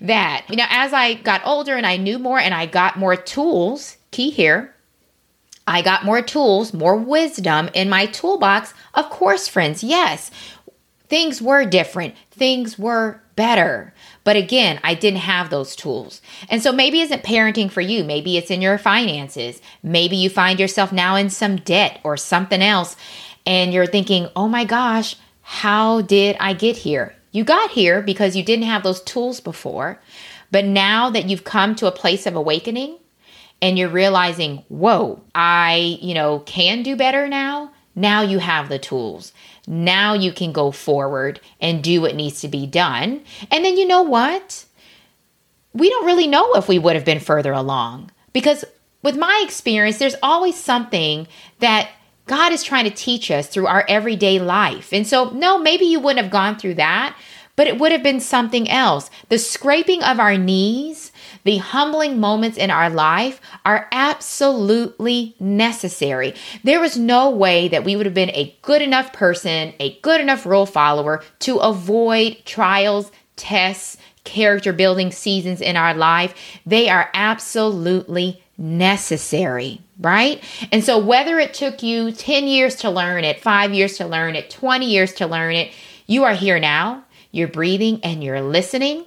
that. 0.00 0.44
You 0.48 0.56
know, 0.56 0.66
as 0.68 0.92
I 0.92 1.14
got 1.14 1.46
older 1.46 1.76
and 1.76 1.86
I 1.86 1.96
knew 1.96 2.18
more 2.18 2.38
and 2.38 2.54
I 2.54 2.66
got 2.66 2.98
more 2.98 3.16
tools, 3.16 3.96
key 4.10 4.30
here, 4.30 4.74
I 5.66 5.80
got 5.82 6.04
more 6.04 6.22
tools, 6.22 6.74
more 6.74 6.96
wisdom 6.96 7.70
in 7.72 7.88
my 7.88 8.06
toolbox. 8.06 8.74
Of 8.94 9.10
course, 9.10 9.46
friends, 9.46 9.84
yes, 9.84 10.30
things 11.12 11.42
were 11.42 11.66
different, 11.66 12.14
things 12.30 12.78
were 12.78 13.20
better. 13.36 13.92
But 14.24 14.36
again, 14.36 14.80
I 14.82 14.94
didn't 14.94 15.18
have 15.18 15.50
those 15.50 15.76
tools. 15.76 16.22
And 16.48 16.62
so 16.62 16.72
maybe 16.72 17.02
isn't 17.02 17.22
parenting 17.22 17.70
for 17.70 17.82
you. 17.82 18.02
Maybe 18.02 18.38
it's 18.38 18.50
in 18.50 18.62
your 18.62 18.78
finances. 18.78 19.60
Maybe 19.82 20.16
you 20.16 20.30
find 20.30 20.58
yourself 20.58 20.90
now 20.90 21.16
in 21.16 21.28
some 21.28 21.56
debt 21.56 22.00
or 22.02 22.16
something 22.16 22.62
else. 22.62 22.96
And 23.44 23.74
you're 23.74 23.84
thinking, 23.84 24.30
oh 24.34 24.48
my 24.48 24.64
gosh, 24.64 25.16
how 25.42 26.00
did 26.00 26.34
I 26.40 26.54
get 26.54 26.78
here? 26.78 27.14
You 27.30 27.44
got 27.44 27.72
here 27.72 28.00
because 28.00 28.34
you 28.34 28.42
didn't 28.42 28.64
have 28.64 28.82
those 28.82 29.02
tools 29.02 29.38
before. 29.38 30.00
But 30.50 30.64
now 30.64 31.10
that 31.10 31.28
you've 31.28 31.44
come 31.44 31.74
to 31.74 31.88
a 31.88 31.92
place 31.92 32.26
of 32.26 32.36
awakening 32.36 32.96
and 33.60 33.78
you're 33.78 33.90
realizing, 33.90 34.64
whoa, 34.68 35.22
I, 35.34 35.98
you 36.00 36.14
know, 36.14 36.38
can 36.38 36.82
do 36.82 36.96
better 36.96 37.28
now. 37.28 37.70
Now 37.94 38.22
you 38.22 38.38
have 38.38 38.70
the 38.70 38.78
tools. 38.78 39.34
Now 39.66 40.14
you 40.14 40.32
can 40.32 40.52
go 40.52 40.70
forward 40.70 41.40
and 41.60 41.82
do 41.82 42.00
what 42.00 42.14
needs 42.14 42.40
to 42.40 42.48
be 42.48 42.66
done. 42.66 43.22
And 43.50 43.64
then 43.64 43.76
you 43.76 43.86
know 43.86 44.02
what? 44.02 44.64
We 45.72 45.88
don't 45.88 46.06
really 46.06 46.26
know 46.26 46.54
if 46.54 46.68
we 46.68 46.78
would 46.78 46.96
have 46.96 47.04
been 47.04 47.20
further 47.20 47.52
along 47.52 48.10
because 48.32 48.64
with 49.02 49.16
my 49.16 49.42
experience, 49.44 49.98
there's 49.98 50.16
always 50.22 50.56
something 50.56 51.26
that 51.60 51.90
God 52.26 52.52
is 52.52 52.62
trying 52.62 52.84
to 52.84 52.90
teach 52.90 53.30
us 53.30 53.48
through 53.48 53.66
our 53.66 53.84
everyday 53.88 54.38
life. 54.38 54.92
And 54.92 55.06
so, 55.06 55.30
no, 55.30 55.58
maybe 55.58 55.84
you 55.84 56.00
wouldn't 56.00 56.22
have 56.22 56.32
gone 56.32 56.56
through 56.56 56.74
that, 56.74 57.16
but 57.56 57.66
it 57.66 57.78
would 57.78 57.92
have 57.92 58.02
been 58.02 58.20
something 58.20 58.68
else. 58.70 59.10
The 59.28 59.38
scraping 59.38 60.02
of 60.02 60.20
our 60.20 60.36
knees 60.36 61.11
the 61.44 61.58
humbling 61.58 62.20
moments 62.20 62.56
in 62.56 62.70
our 62.70 62.90
life 62.90 63.40
are 63.64 63.88
absolutely 63.92 65.34
necessary. 65.40 66.34
There 66.62 66.80
was 66.80 66.96
no 66.96 67.30
way 67.30 67.68
that 67.68 67.84
we 67.84 67.96
would 67.96 68.06
have 68.06 68.14
been 68.14 68.30
a 68.30 68.56
good 68.62 68.82
enough 68.82 69.12
person, 69.12 69.74
a 69.80 69.98
good 70.00 70.20
enough 70.20 70.46
rule 70.46 70.66
follower 70.66 71.22
to 71.40 71.56
avoid 71.58 72.38
trials, 72.44 73.10
tests, 73.36 73.96
character 74.24 74.72
building 74.72 75.10
seasons 75.10 75.60
in 75.60 75.76
our 75.76 75.94
life. 75.94 76.34
They 76.64 76.88
are 76.88 77.10
absolutely 77.14 78.42
necessary, 78.56 79.80
right? 79.98 80.42
And 80.70 80.84
so, 80.84 80.98
whether 80.98 81.38
it 81.38 81.54
took 81.54 81.82
you 81.82 82.12
10 82.12 82.46
years 82.46 82.76
to 82.76 82.90
learn 82.90 83.24
it, 83.24 83.40
five 83.40 83.74
years 83.74 83.96
to 83.96 84.06
learn 84.06 84.36
it, 84.36 84.50
20 84.50 84.86
years 84.86 85.12
to 85.14 85.26
learn 85.26 85.54
it, 85.54 85.72
you 86.06 86.24
are 86.24 86.34
here 86.34 86.60
now, 86.60 87.04
you're 87.30 87.48
breathing, 87.48 88.00
and 88.04 88.22
you're 88.22 88.42
listening. 88.42 89.06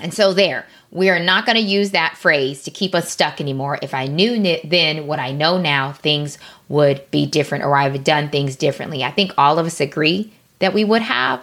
And 0.00 0.12
so, 0.14 0.32
there, 0.32 0.66
we 0.90 1.08
are 1.10 1.20
not 1.20 1.46
going 1.46 1.56
to 1.56 1.62
use 1.62 1.90
that 1.90 2.16
phrase 2.16 2.62
to 2.64 2.70
keep 2.70 2.94
us 2.94 3.10
stuck 3.10 3.40
anymore. 3.40 3.78
If 3.82 3.94
I 3.94 4.06
knew 4.06 4.58
then 4.64 5.06
what 5.06 5.18
I 5.18 5.32
know 5.32 5.60
now, 5.60 5.92
things 5.92 6.38
would 6.68 7.08
be 7.10 7.26
different 7.26 7.64
or 7.64 7.76
I 7.76 7.84
would 7.84 7.96
have 7.96 8.04
done 8.04 8.28
things 8.28 8.56
differently. 8.56 9.04
I 9.04 9.10
think 9.10 9.32
all 9.38 9.58
of 9.58 9.66
us 9.66 9.80
agree 9.80 10.32
that 10.58 10.74
we 10.74 10.84
would 10.84 11.02
have, 11.02 11.42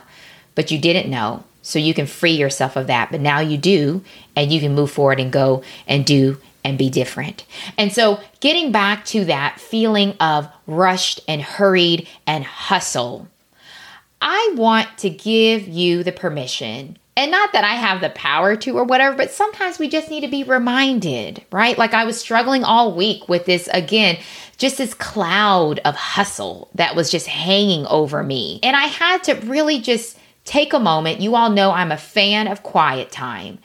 but 0.56 0.72
you 0.72 0.80
didn't 0.80 1.10
know. 1.10 1.44
So 1.62 1.80
you 1.80 1.94
can 1.94 2.08
free 2.08 2.32
yourself 2.32 2.76
of 2.76 2.88
that. 2.88 3.12
But 3.12 3.22
now 3.22 3.40
you 3.40 3.58
do, 3.58 4.04
and 4.36 4.52
you 4.52 4.60
can 4.60 4.74
move 4.74 4.92
forward 4.92 5.20
and 5.20 5.32
go 5.32 5.64
and 5.86 6.06
do 6.06 6.38
and 6.64 6.78
be 6.78 6.90
different. 6.90 7.46
And 7.78 7.94
so, 7.94 8.20
getting 8.40 8.72
back 8.72 9.06
to 9.06 9.26
that 9.26 9.60
feeling 9.60 10.16
of 10.20 10.50
rushed 10.66 11.22
and 11.28 11.42
hurried 11.42 12.08
and 12.26 12.44
hustle, 12.44 13.28
I 14.22 14.54
want 14.56 14.98
to 15.00 15.10
give 15.10 15.68
you 15.68 16.04
the 16.04 16.12
permission 16.12 16.98
and 17.18 17.32
not 17.32 17.52
that 17.54 17.64
I 17.64 17.74
have 17.74 18.00
the 18.00 18.12
power 18.12 18.56
to 18.56 18.78
or 18.78 18.84
whatever, 18.84 19.18
but 19.18 19.32
sometimes 19.32 19.80
we 19.80 19.90
just 19.90 20.12
need 20.12 20.22
to 20.22 20.28
be 20.28 20.44
reminded, 20.44 21.44
right? 21.52 21.76
Like 21.76 21.96
I 21.96 22.06
was 22.06 22.20
struggling 22.20 22.64
all 22.64 22.94
week 22.94 23.28
with 23.28 23.46
this 23.46 23.68
again, 23.74 24.20
just 24.58 24.78
this 24.78 24.94
cloud 24.94 25.80
of 25.84 25.96
hustle 25.96 26.70
that 26.76 26.96
was 26.96 27.10
just 27.10 27.26
hanging 27.26 27.88
over 27.88 28.22
me. 28.22 28.60
And 28.62 28.76
I 28.76 28.84
had 28.84 29.24
to 29.24 29.34
really 29.48 29.82
just 29.82 30.20
take 30.46 30.74
a 30.74 30.80
moment. 30.80 31.20
You 31.20 31.36
all 31.36 31.50
know 31.50 31.72
I'm 31.72 31.92
a 31.92 31.98
fan 31.98 32.48
of 32.48 32.62
quiet 32.62 33.12
time. 33.12 33.58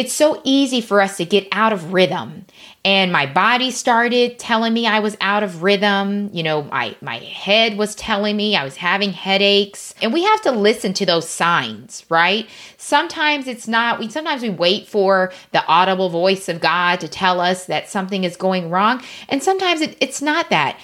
It's 0.00 0.12
so 0.12 0.40
easy 0.44 0.80
for 0.80 1.00
us 1.00 1.16
to 1.18 1.24
get 1.24 1.46
out 1.52 1.72
of 1.72 1.92
rhythm 1.92 2.46
and 2.84 3.12
my 3.12 3.26
body 3.26 3.70
started 3.70 4.38
telling 4.38 4.72
me 4.72 4.86
I 4.86 5.00
was 5.00 5.14
out 5.20 5.42
of 5.42 5.62
rhythm. 5.62 6.30
You 6.32 6.42
know, 6.42 6.62
my 6.62 6.96
my 7.02 7.18
head 7.18 7.76
was 7.76 7.94
telling 7.94 8.36
me 8.36 8.56
I 8.56 8.64
was 8.64 8.76
having 8.76 9.12
headaches. 9.12 9.94
And 10.00 10.14
we 10.14 10.24
have 10.24 10.40
to 10.42 10.50
listen 10.50 10.94
to 10.94 11.04
those 11.04 11.28
signs, 11.28 12.06
right? 12.08 12.48
Sometimes 12.78 13.46
it's 13.46 13.68
not 13.68 13.98
we 13.98 14.08
sometimes 14.08 14.40
we 14.40 14.48
wait 14.48 14.88
for 14.88 15.30
the 15.52 15.64
audible 15.66 16.08
voice 16.08 16.48
of 16.48 16.60
God 16.60 17.00
to 17.00 17.08
tell 17.08 17.38
us 17.38 17.66
that 17.66 17.90
something 17.90 18.24
is 18.24 18.36
going 18.36 18.70
wrong, 18.70 19.02
and 19.28 19.42
sometimes 19.42 19.82
it, 19.82 19.96
it's 20.00 20.22
not 20.22 20.48
that. 20.48 20.78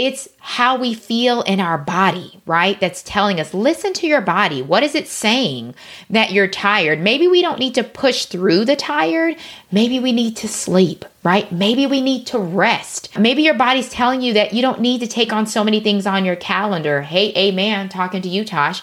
It's 0.00 0.30
how 0.38 0.78
we 0.78 0.94
feel 0.94 1.42
in 1.42 1.60
our 1.60 1.76
body, 1.76 2.40
right? 2.46 2.80
That's 2.80 3.02
telling 3.02 3.38
us, 3.38 3.52
listen 3.52 3.92
to 3.92 4.06
your 4.06 4.22
body. 4.22 4.62
What 4.62 4.82
is 4.82 4.94
it 4.94 5.06
saying 5.06 5.74
that 6.08 6.32
you're 6.32 6.48
tired? 6.48 7.00
Maybe 7.00 7.28
we 7.28 7.42
don't 7.42 7.58
need 7.58 7.74
to 7.74 7.84
push 7.84 8.24
through 8.24 8.64
the 8.64 8.76
tired. 8.76 9.36
Maybe 9.70 10.00
we 10.00 10.12
need 10.12 10.38
to 10.38 10.48
sleep, 10.48 11.04
right? 11.22 11.52
Maybe 11.52 11.86
we 11.86 12.00
need 12.00 12.26
to 12.28 12.38
rest. 12.38 13.14
Maybe 13.18 13.42
your 13.42 13.52
body's 13.52 13.90
telling 13.90 14.22
you 14.22 14.32
that 14.32 14.54
you 14.54 14.62
don't 14.62 14.80
need 14.80 15.00
to 15.00 15.06
take 15.06 15.34
on 15.34 15.44
so 15.44 15.62
many 15.62 15.80
things 15.80 16.06
on 16.06 16.24
your 16.24 16.36
calendar. 16.36 17.02
Hey, 17.02 17.34
amen, 17.36 17.90
talking 17.90 18.22
to 18.22 18.28
you, 18.30 18.46
Tosh. 18.46 18.82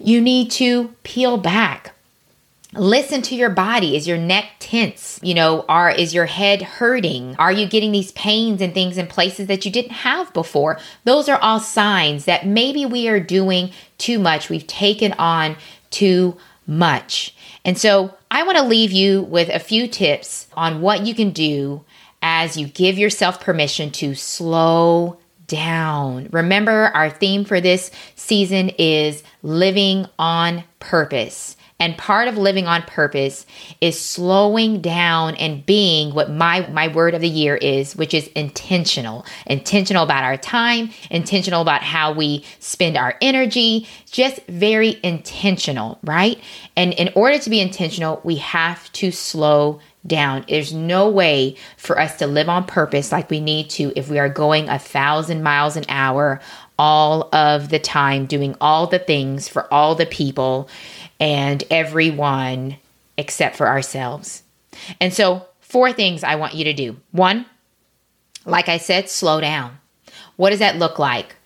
You 0.00 0.20
need 0.20 0.50
to 0.52 0.88
peel 1.04 1.36
back 1.36 1.95
Listen 2.72 3.22
to 3.22 3.36
your 3.36 3.50
body. 3.50 3.96
Is 3.96 4.08
your 4.08 4.18
neck 4.18 4.46
tense? 4.58 5.20
You 5.22 5.34
know, 5.34 5.64
are 5.68 5.90
is 5.90 6.12
your 6.12 6.26
head 6.26 6.62
hurting? 6.62 7.36
Are 7.38 7.52
you 7.52 7.66
getting 7.66 7.92
these 7.92 8.12
pains 8.12 8.60
and 8.60 8.74
things 8.74 8.98
in 8.98 9.06
places 9.06 9.46
that 9.46 9.64
you 9.64 9.70
didn't 9.70 9.92
have 9.92 10.32
before? 10.32 10.78
Those 11.04 11.28
are 11.28 11.38
all 11.38 11.60
signs 11.60 12.24
that 12.24 12.46
maybe 12.46 12.84
we 12.84 13.08
are 13.08 13.20
doing 13.20 13.70
too 13.98 14.18
much. 14.18 14.50
We've 14.50 14.66
taken 14.66 15.12
on 15.12 15.56
too 15.90 16.36
much. 16.66 17.34
And 17.64 17.78
so, 17.78 18.14
I 18.30 18.42
want 18.42 18.58
to 18.58 18.64
leave 18.64 18.90
you 18.90 19.22
with 19.22 19.48
a 19.48 19.60
few 19.60 19.86
tips 19.86 20.48
on 20.54 20.80
what 20.80 21.06
you 21.06 21.14
can 21.14 21.30
do 21.30 21.84
as 22.20 22.56
you 22.56 22.66
give 22.66 22.98
yourself 22.98 23.40
permission 23.40 23.90
to 23.92 24.14
slow 24.16 25.18
down. 25.46 26.28
Remember, 26.32 26.90
our 26.94 27.08
theme 27.08 27.44
for 27.44 27.60
this 27.60 27.90
season 28.16 28.70
is 28.78 29.22
living 29.42 30.06
on 30.18 30.64
purpose. 30.80 31.56
And 31.78 31.98
part 31.98 32.26
of 32.28 32.38
living 32.38 32.66
on 32.66 32.82
purpose 32.82 33.44
is 33.82 34.00
slowing 34.00 34.80
down 34.80 35.34
and 35.34 35.64
being 35.66 36.14
what 36.14 36.30
my 36.30 36.66
my 36.68 36.88
word 36.88 37.14
of 37.14 37.20
the 37.20 37.28
year 37.28 37.54
is, 37.54 37.94
which 37.94 38.14
is 38.14 38.28
intentional. 38.28 39.26
Intentional 39.46 40.04
about 40.04 40.24
our 40.24 40.38
time, 40.38 40.90
intentional 41.10 41.60
about 41.60 41.82
how 41.82 42.12
we 42.12 42.44
spend 42.60 42.96
our 42.96 43.14
energy, 43.20 43.86
just 44.10 44.40
very 44.46 44.98
intentional, 45.02 45.98
right? 46.02 46.40
And 46.76 46.94
in 46.94 47.10
order 47.14 47.38
to 47.38 47.50
be 47.50 47.60
intentional, 47.60 48.22
we 48.24 48.36
have 48.36 48.90
to 48.92 49.10
slow 49.10 49.80
down. 50.06 50.44
There's 50.48 50.72
no 50.72 51.10
way 51.10 51.56
for 51.76 52.00
us 52.00 52.16
to 52.18 52.26
live 52.26 52.48
on 52.48 52.64
purpose 52.64 53.12
like 53.12 53.28
we 53.28 53.40
need 53.40 53.68
to 53.70 53.92
if 53.96 54.08
we 54.08 54.18
are 54.18 54.28
going 54.28 54.68
a 54.68 54.78
thousand 54.78 55.42
miles 55.42 55.76
an 55.76 55.84
hour 55.88 56.40
all 56.78 57.34
of 57.34 57.70
the 57.70 57.78
time, 57.78 58.26
doing 58.26 58.54
all 58.60 58.86
the 58.86 58.98
things 58.98 59.48
for 59.48 59.72
all 59.72 59.94
the 59.94 60.06
people 60.06 60.68
and 61.20 61.62
everyone 61.70 62.76
except 63.16 63.56
for 63.56 63.66
ourselves. 63.66 64.42
And 65.00 65.12
so, 65.12 65.46
four 65.60 65.92
things 65.92 66.22
I 66.22 66.36
want 66.36 66.54
you 66.54 66.64
to 66.64 66.72
do. 66.72 66.96
One, 67.12 67.46
like 68.44 68.68
I 68.68 68.78
said, 68.78 69.08
slow 69.08 69.40
down. 69.40 69.78
What 70.36 70.50
does 70.50 70.58
that 70.60 70.76
look 70.76 70.98
like? 70.98 71.36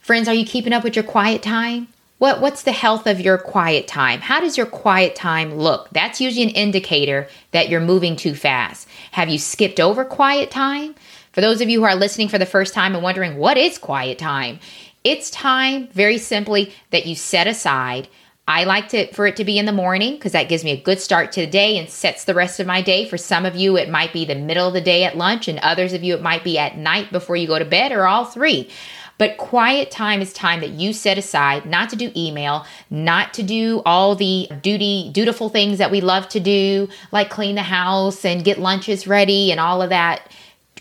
Friends, 0.00 0.28
are 0.28 0.34
you 0.34 0.46
keeping 0.46 0.72
up 0.72 0.84
with 0.84 0.96
your 0.96 1.04
quiet 1.04 1.42
time? 1.42 1.88
What 2.18 2.40
what's 2.40 2.62
the 2.64 2.72
health 2.72 3.06
of 3.06 3.20
your 3.20 3.38
quiet 3.38 3.86
time? 3.86 4.20
How 4.20 4.40
does 4.40 4.56
your 4.56 4.66
quiet 4.66 5.14
time 5.14 5.54
look? 5.54 5.88
That's 5.92 6.20
usually 6.20 6.42
an 6.42 6.50
indicator 6.50 7.28
that 7.52 7.68
you're 7.68 7.80
moving 7.80 8.16
too 8.16 8.34
fast. 8.34 8.88
Have 9.12 9.28
you 9.28 9.38
skipped 9.38 9.78
over 9.78 10.04
quiet 10.04 10.50
time? 10.50 10.96
For 11.32 11.40
those 11.40 11.60
of 11.60 11.68
you 11.68 11.78
who 11.78 11.86
are 11.86 11.94
listening 11.94 12.28
for 12.28 12.38
the 12.38 12.46
first 12.46 12.74
time 12.74 12.94
and 12.94 13.04
wondering 13.04 13.36
what 13.36 13.56
is 13.56 13.78
quiet 13.78 14.18
time? 14.18 14.58
It's 15.04 15.30
time 15.30 15.86
very 15.88 16.18
simply 16.18 16.72
that 16.90 17.06
you 17.06 17.14
set 17.14 17.46
aside 17.46 18.08
I 18.48 18.64
like 18.64 18.88
to 18.88 19.12
for 19.12 19.26
it 19.26 19.36
to 19.36 19.44
be 19.44 19.58
in 19.58 19.66
the 19.66 19.72
morning 19.72 20.14
because 20.14 20.32
that 20.32 20.48
gives 20.48 20.64
me 20.64 20.70
a 20.70 20.80
good 20.80 21.00
start 21.00 21.32
to 21.32 21.42
the 21.42 21.46
day 21.46 21.76
and 21.76 21.88
sets 21.88 22.24
the 22.24 22.34
rest 22.34 22.58
of 22.58 22.66
my 22.66 22.80
day. 22.80 23.06
For 23.06 23.18
some 23.18 23.44
of 23.44 23.54
you, 23.54 23.76
it 23.76 23.90
might 23.90 24.10
be 24.10 24.24
the 24.24 24.34
middle 24.34 24.66
of 24.66 24.72
the 24.72 24.80
day 24.80 25.04
at 25.04 25.18
lunch, 25.18 25.48
and 25.48 25.58
others 25.58 25.92
of 25.92 26.02
you, 26.02 26.14
it 26.14 26.22
might 26.22 26.42
be 26.42 26.58
at 26.58 26.78
night 26.78 27.12
before 27.12 27.36
you 27.36 27.46
go 27.46 27.58
to 27.58 27.66
bed, 27.66 27.92
or 27.92 28.06
all 28.06 28.24
three. 28.24 28.70
But 29.18 29.36
quiet 29.36 29.90
time 29.90 30.22
is 30.22 30.32
time 30.32 30.60
that 30.60 30.70
you 30.70 30.94
set 30.94 31.18
aside 31.18 31.66
not 31.66 31.90
to 31.90 31.96
do 31.96 32.10
email, 32.16 32.64
not 32.88 33.34
to 33.34 33.42
do 33.42 33.82
all 33.84 34.14
the 34.14 34.48
duty, 34.62 35.10
dutiful 35.12 35.50
things 35.50 35.76
that 35.78 35.90
we 35.90 36.00
love 36.00 36.28
to 36.30 36.40
do, 36.40 36.88
like 37.12 37.28
clean 37.28 37.56
the 37.56 37.62
house 37.62 38.24
and 38.24 38.44
get 38.44 38.58
lunches 38.58 39.06
ready 39.06 39.50
and 39.50 39.60
all 39.60 39.82
of 39.82 39.90
that. 39.90 40.32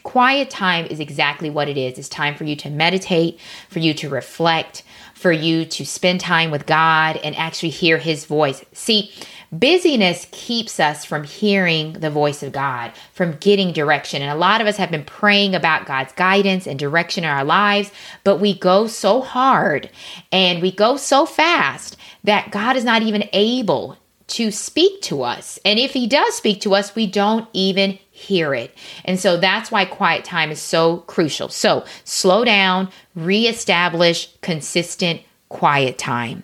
Quiet 0.08 0.50
time 0.50 0.86
is 0.86 1.02
exactly 1.02 1.50
what 1.50 1.68
it 1.68 1.78
is. 1.78 2.00
It's 2.00 2.08
time 2.08 2.34
for 2.34 2.46
you 2.46 2.56
to 2.56 2.70
meditate, 2.70 3.42
for 3.68 3.80
you 3.80 3.94
to 3.96 4.08
reflect, 4.08 4.84
for 5.14 5.34
you 5.34 5.66
to 5.66 5.86
spend 5.86 6.22
time 6.22 6.50
with 6.50 6.66
God 6.66 7.20
and 7.26 7.36
actually 7.36 7.72
hear 7.72 7.98
His 7.98 8.24
voice. 8.24 8.64
See, 8.72 9.12
busyness 9.52 10.26
keeps 10.32 10.80
us 10.80 11.04
from 11.04 11.26
hearing 11.26 11.92
the 11.92 12.10
voice 12.10 12.42
of 12.42 12.54
God, 12.54 12.94
from 13.12 13.34
getting 13.34 13.74
direction. 13.74 14.22
And 14.22 14.32
a 14.32 14.36
lot 14.36 14.62
of 14.62 14.68
us 14.68 14.78
have 14.78 14.92
been 14.92 15.04
praying 15.04 15.56
about 15.56 15.86
God's 15.86 16.14
guidance 16.14 16.68
and 16.68 16.80
direction 16.80 17.26
in 17.26 17.30
our 17.30 17.44
lives, 17.44 17.92
but 18.24 18.38
we 18.40 18.58
go 18.58 18.88
so 18.88 19.20
hard 19.20 19.90
and 20.32 20.62
we 20.62 20.72
go 20.72 20.96
so 20.96 21.26
fast 21.26 21.98
that 22.24 22.52
God 22.52 22.78
is 22.78 22.86
not 22.86 23.02
even 23.02 23.28
able 23.34 23.98
to 24.28 24.52
speak 24.52 25.02
to 25.02 25.24
us. 25.24 25.60
And 25.66 25.78
if 25.80 25.92
He 25.92 26.08
does 26.08 26.34
speak 26.34 26.62
to 26.62 26.76
us, 26.76 26.96
we 26.96 27.08
don't 27.08 27.50
even 27.52 28.00
hear 28.18 28.56
it. 28.56 28.76
And 29.06 29.20
so 29.20 29.38
that's 29.38 29.70
why 29.70 29.86
quiet 29.86 30.26
time 30.26 30.50
is 30.50 30.60
so 30.60 30.98
crucial. 31.06 31.50
So 31.50 31.86
slow 32.04 32.44
down, 32.44 32.90
reestablish 33.14 34.34
consistent 34.42 35.22
quiet 35.50 36.00
time. 36.00 36.44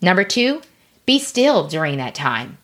Number 0.00 0.22
two, 0.22 0.62
be 1.06 1.18
still 1.18 1.66
during 1.66 1.96
that 1.96 2.14
time. 2.14 2.58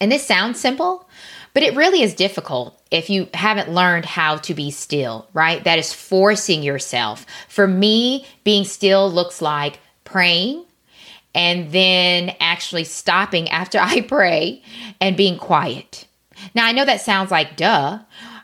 And 0.00 0.10
this 0.10 0.26
sounds 0.26 0.58
simple, 0.58 1.06
but 1.52 1.62
it 1.62 1.76
really 1.76 2.02
is 2.02 2.14
difficult 2.14 2.80
if 2.90 3.10
you 3.10 3.28
haven't 3.34 3.70
learned 3.70 4.06
how 4.06 4.36
to 4.38 4.54
be 4.54 4.70
still, 4.70 5.28
right? 5.34 5.62
That 5.62 5.78
is 5.78 5.92
forcing 5.92 6.62
yourself. 6.62 7.26
For 7.48 7.66
me, 7.66 8.26
being 8.42 8.64
still 8.64 9.12
looks 9.12 9.42
like 9.42 9.80
praying 10.04 10.64
and 11.34 11.70
then 11.72 12.34
actually 12.40 12.84
stopping 12.84 13.50
after 13.50 13.78
I 13.82 14.00
pray 14.00 14.62
and 14.98 15.14
being 15.14 15.36
quiet. 15.36 16.06
Now, 16.54 16.66
I 16.66 16.72
know 16.72 16.84
that 16.84 17.00
sounds 17.00 17.30
like 17.30 17.56
duh, 17.56 18.00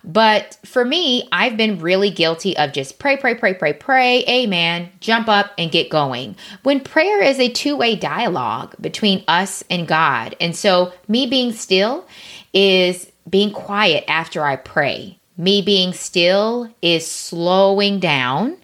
but 0.07 0.57
for 0.65 0.85
me, 0.85 1.29
I've 1.33 1.57
been 1.57 1.81
really 1.81 2.11
guilty 2.11 2.57
of 2.57 2.73
just 2.73 3.01
pray, 3.01 3.17
pray, 3.17 3.35
pray, 3.35 3.55
pray, 3.55 3.73
pray, 3.73 4.25
amen, 4.29 4.91
jump 5.01 5.29
up 5.29 5.51
and 5.59 5.73
get 5.73 5.91
going. 5.91 6.37
When 6.63 6.79
prayer 6.81 7.21
is 7.21 7.41
a 7.41 7.49
two 7.49 7.77
way 7.77 7.97
dialogue 7.97 8.77
between 8.81 9.25
us 9.27 9.65
and 9.69 9.89
God. 9.89 10.37
And 10.41 10.55
so, 10.55 10.93
me 11.09 11.27
being 11.27 11.53
still 11.53 12.07
is 12.53 13.11
being 13.29 13.53
quiet 13.53 14.05
after 14.07 14.45
I 14.45 14.57
pray. 14.57 15.19
Me 15.37 15.61
being 15.61 15.93
still 15.93 16.73
is 16.81 17.11
slowing 17.11 17.99
down 17.99 18.57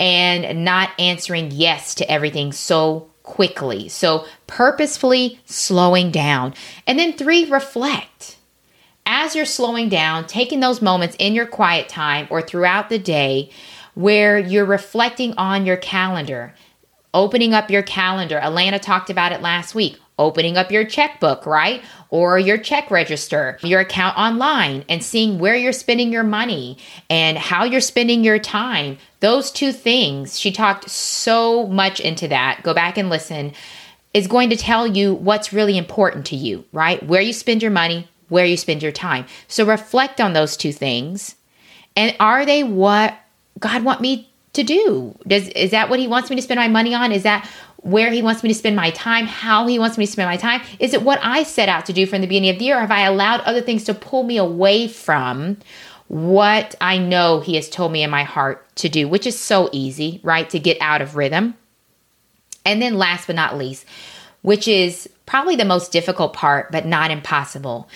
and 0.00 0.64
not 0.64 0.90
answering 0.98 1.52
yes 1.52 1.94
to 1.94 2.10
everything 2.10 2.50
so 2.50 3.08
quickly. 3.22 3.88
So, 3.88 4.26
purposefully 4.48 5.40
slowing 5.44 6.10
down. 6.10 6.54
And 6.88 6.98
then, 6.98 7.12
three, 7.12 7.48
reflect 7.48 8.36
as 9.06 9.34
you're 9.34 9.44
slowing 9.44 9.88
down, 9.88 10.26
taking 10.26 10.60
those 10.60 10.82
moments 10.82 11.16
in 11.18 11.34
your 11.34 11.46
quiet 11.46 11.88
time 11.88 12.26
or 12.30 12.42
throughout 12.42 12.88
the 12.88 12.98
day 12.98 13.50
where 13.94 14.38
you're 14.38 14.64
reflecting 14.64 15.34
on 15.34 15.66
your 15.66 15.76
calendar, 15.76 16.54
opening 17.12 17.52
up 17.52 17.70
your 17.70 17.82
calendar. 17.82 18.40
Alana 18.42 18.80
talked 18.80 19.10
about 19.10 19.32
it 19.32 19.42
last 19.42 19.74
week. 19.74 19.98
Opening 20.18 20.58
up 20.58 20.70
your 20.70 20.84
checkbook, 20.84 21.46
right? 21.46 21.82
Or 22.10 22.38
your 22.38 22.58
check 22.58 22.90
register, 22.90 23.58
your 23.62 23.80
account 23.80 24.16
online, 24.16 24.84
and 24.88 25.02
seeing 25.02 25.38
where 25.38 25.56
you're 25.56 25.72
spending 25.72 26.12
your 26.12 26.22
money 26.22 26.76
and 27.08 27.38
how 27.38 27.64
you're 27.64 27.80
spending 27.80 28.22
your 28.22 28.38
time. 28.38 28.98
Those 29.20 29.50
two 29.50 29.72
things, 29.72 30.38
she 30.38 30.52
talked 30.52 30.88
so 30.90 31.66
much 31.66 31.98
into 31.98 32.28
that. 32.28 32.60
Go 32.62 32.74
back 32.74 32.98
and 32.98 33.08
listen 33.08 33.52
is 34.14 34.26
going 34.26 34.50
to 34.50 34.56
tell 34.56 34.86
you 34.86 35.14
what's 35.14 35.52
really 35.52 35.78
important 35.78 36.26
to 36.26 36.36
you, 36.36 36.64
right? 36.72 37.02
Where 37.02 37.22
you 37.22 37.32
spend 37.32 37.62
your 37.62 37.70
money, 37.70 38.08
where 38.32 38.46
you 38.46 38.56
spend 38.56 38.82
your 38.82 38.92
time. 38.92 39.26
So 39.46 39.66
reflect 39.66 40.20
on 40.20 40.32
those 40.32 40.56
two 40.56 40.72
things. 40.72 41.36
And 41.94 42.16
are 42.18 42.46
they 42.46 42.64
what 42.64 43.14
God 43.58 43.84
want 43.84 44.00
me 44.00 44.30
to 44.54 44.62
do? 44.62 45.14
Does 45.26 45.48
is 45.50 45.70
that 45.72 45.90
what 45.90 46.00
he 46.00 46.08
wants 46.08 46.30
me 46.30 46.36
to 46.36 46.42
spend 46.42 46.58
my 46.58 46.68
money 46.68 46.94
on? 46.94 47.12
Is 47.12 47.24
that 47.24 47.46
where 47.82 48.10
he 48.10 48.22
wants 48.22 48.42
me 48.42 48.48
to 48.48 48.54
spend 48.54 48.74
my 48.74 48.90
time, 48.90 49.26
how 49.26 49.66
he 49.66 49.78
wants 49.78 49.98
me 49.98 50.06
to 50.06 50.12
spend 50.12 50.28
my 50.28 50.38
time? 50.38 50.62
Is 50.78 50.94
it 50.94 51.02
what 51.02 51.18
I 51.22 51.42
set 51.42 51.68
out 51.68 51.84
to 51.86 51.92
do 51.92 52.06
from 52.06 52.22
the 52.22 52.26
beginning 52.26 52.50
of 52.50 52.58
the 52.58 52.64
year? 52.64 52.78
Or 52.78 52.80
have 52.80 52.90
I 52.90 53.02
allowed 53.02 53.40
other 53.42 53.60
things 53.60 53.84
to 53.84 53.94
pull 53.94 54.22
me 54.22 54.38
away 54.38 54.88
from 54.88 55.58
what 56.08 56.74
I 56.80 56.98
know 56.98 57.40
he 57.40 57.56
has 57.56 57.68
told 57.68 57.92
me 57.92 58.02
in 58.02 58.10
my 58.10 58.24
heart 58.24 58.66
to 58.76 58.88
do, 58.88 59.08
which 59.08 59.26
is 59.26 59.38
so 59.38 59.68
easy, 59.72 60.20
right? 60.22 60.48
To 60.50 60.58
get 60.58 60.78
out 60.80 61.02
of 61.02 61.16
rhythm. 61.16 61.54
And 62.64 62.80
then 62.80 62.96
last 62.96 63.26
but 63.26 63.36
not 63.36 63.58
least, 63.58 63.84
which 64.42 64.68
is 64.68 65.08
probably 65.26 65.56
the 65.56 65.64
most 65.64 65.90
difficult 65.92 66.32
part, 66.32 66.70
but 66.70 66.86
not 66.86 67.10
impossible, 67.10 67.88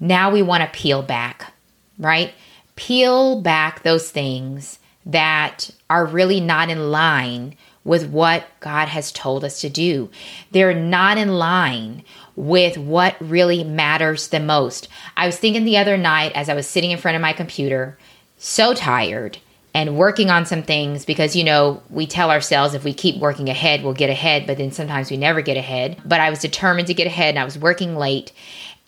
now 0.00 0.30
we 0.30 0.42
want 0.42 0.62
to 0.62 0.78
peel 0.78 1.02
back, 1.02 1.52
right? 1.98 2.32
Peel 2.76 3.40
back 3.40 3.82
those 3.82 4.10
things 4.10 4.78
that 5.06 5.70
are 5.90 6.06
really 6.06 6.40
not 6.40 6.70
in 6.70 6.90
line 6.90 7.56
with 7.84 8.08
what 8.10 8.46
God 8.60 8.88
has 8.88 9.10
told 9.10 9.44
us 9.44 9.60
to 9.62 9.70
do. 9.70 10.10
They're 10.50 10.74
not 10.74 11.16
in 11.16 11.28
line 11.38 12.04
with 12.36 12.76
what 12.76 13.16
really 13.18 13.64
matters 13.64 14.28
the 14.28 14.40
most. 14.40 14.88
I 15.16 15.26
was 15.26 15.38
thinking 15.38 15.64
the 15.64 15.78
other 15.78 15.96
night 15.96 16.32
as 16.34 16.48
I 16.48 16.54
was 16.54 16.66
sitting 16.66 16.90
in 16.90 16.98
front 16.98 17.16
of 17.16 17.22
my 17.22 17.32
computer, 17.32 17.98
so 18.36 18.74
tired 18.74 19.38
and 19.74 19.96
working 19.96 20.30
on 20.30 20.46
some 20.46 20.62
things 20.62 21.04
because 21.04 21.36
you 21.36 21.44
know 21.44 21.82
we 21.90 22.06
tell 22.06 22.30
ourselves 22.30 22.74
if 22.74 22.84
we 22.84 22.94
keep 22.94 23.20
working 23.20 23.48
ahead 23.48 23.82
we'll 23.82 23.92
get 23.92 24.10
ahead 24.10 24.46
but 24.46 24.56
then 24.56 24.72
sometimes 24.72 25.10
we 25.10 25.16
never 25.16 25.42
get 25.42 25.56
ahead 25.56 26.00
but 26.04 26.20
i 26.20 26.30
was 26.30 26.38
determined 26.38 26.86
to 26.86 26.94
get 26.94 27.06
ahead 27.06 27.30
and 27.30 27.38
i 27.38 27.44
was 27.44 27.58
working 27.58 27.94
late 27.96 28.32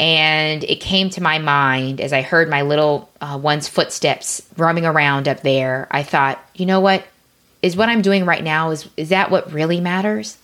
and 0.00 0.64
it 0.64 0.80
came 0.80 1.10
to 1.10 1.22
my 1.22 1.38
mind 1.38 2.00
as 2.00 2.14
I 2.14 2.22
heard 2.22 2.48
my 2.48 2.62
little 2.62 3.10
uh, 3.20 3.38
one's 3.40 3.68
footsteps 3.68 4.42
roaming 4.56 4.86
around 4.86 5.28
up 5.28 5.42
there. 5.42 5.88
I 5.90 6.02
thought, 6.02 6.42
you 6.54 6.64
know 6.64 6.80
what? 6.80 7.04
Is 7.60 7.76
what 7.76 7.90
I'm 7.90 8.00
doing 8.00 8.24
right 8.24 8.42
now 8.42 8.70
is 8.70 8.88
is 8.96 9.10
that 9.10 9.30
what 9.30 9.52
really 9.52 9.78
matters? 9.78 10.38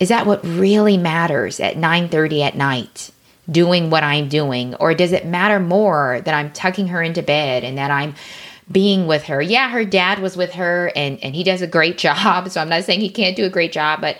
Is 0.00 0.08
that 0.08 0.26
what 0.26 0.44
really 0.44 0.96
matters 0.96 1.60
at 1.60 1.76
9:30 1.76 2.42
at 2.42 2.56
night? 2.56 3.12
Doing 3.48 3.88
what 3.88 4.02
I'm 4.02 4.28
doing 4.28 4.74
or 4.74 4.94
does 4.94 5.12
it 5.12 5.26
matter 5.26 5.60
more 5.60 6.20
that 6.24 6.34
I'm 6.34 6.52
tucking 6.52 6.88
her 6.88 7.00
into 7.02 7.22
bed 7.22 7.62
and 7.62 7.78
that 7.78 7.92
I'm 7.92 8.16
being 8.70 9.06
with 9.06 9.24
her? 9.24 9.40
Yeah, 9.40 9.70
her 9.70 9.84
dad 9.84 10.18
was 10.18 10.36
with 10.36 10.54
her 10.54 10.90
and 10.96 11.22
and 11.22 11.36
he 11.36 11.44
does 11.44 11.62
a 11.62 11.68
great 11.68 11.98
job, 12.06 12.50
so 12.50 12.60
I'm 12.60 12.68
not 12.68 12.82
saying 12.82 12.98
he 12.98 13.10
can't 13.10 13.36
do 13.36 13.44
a 13.44 13.50
great 13.50 13.70
job, 13.70 14.00
but 14.00 14.16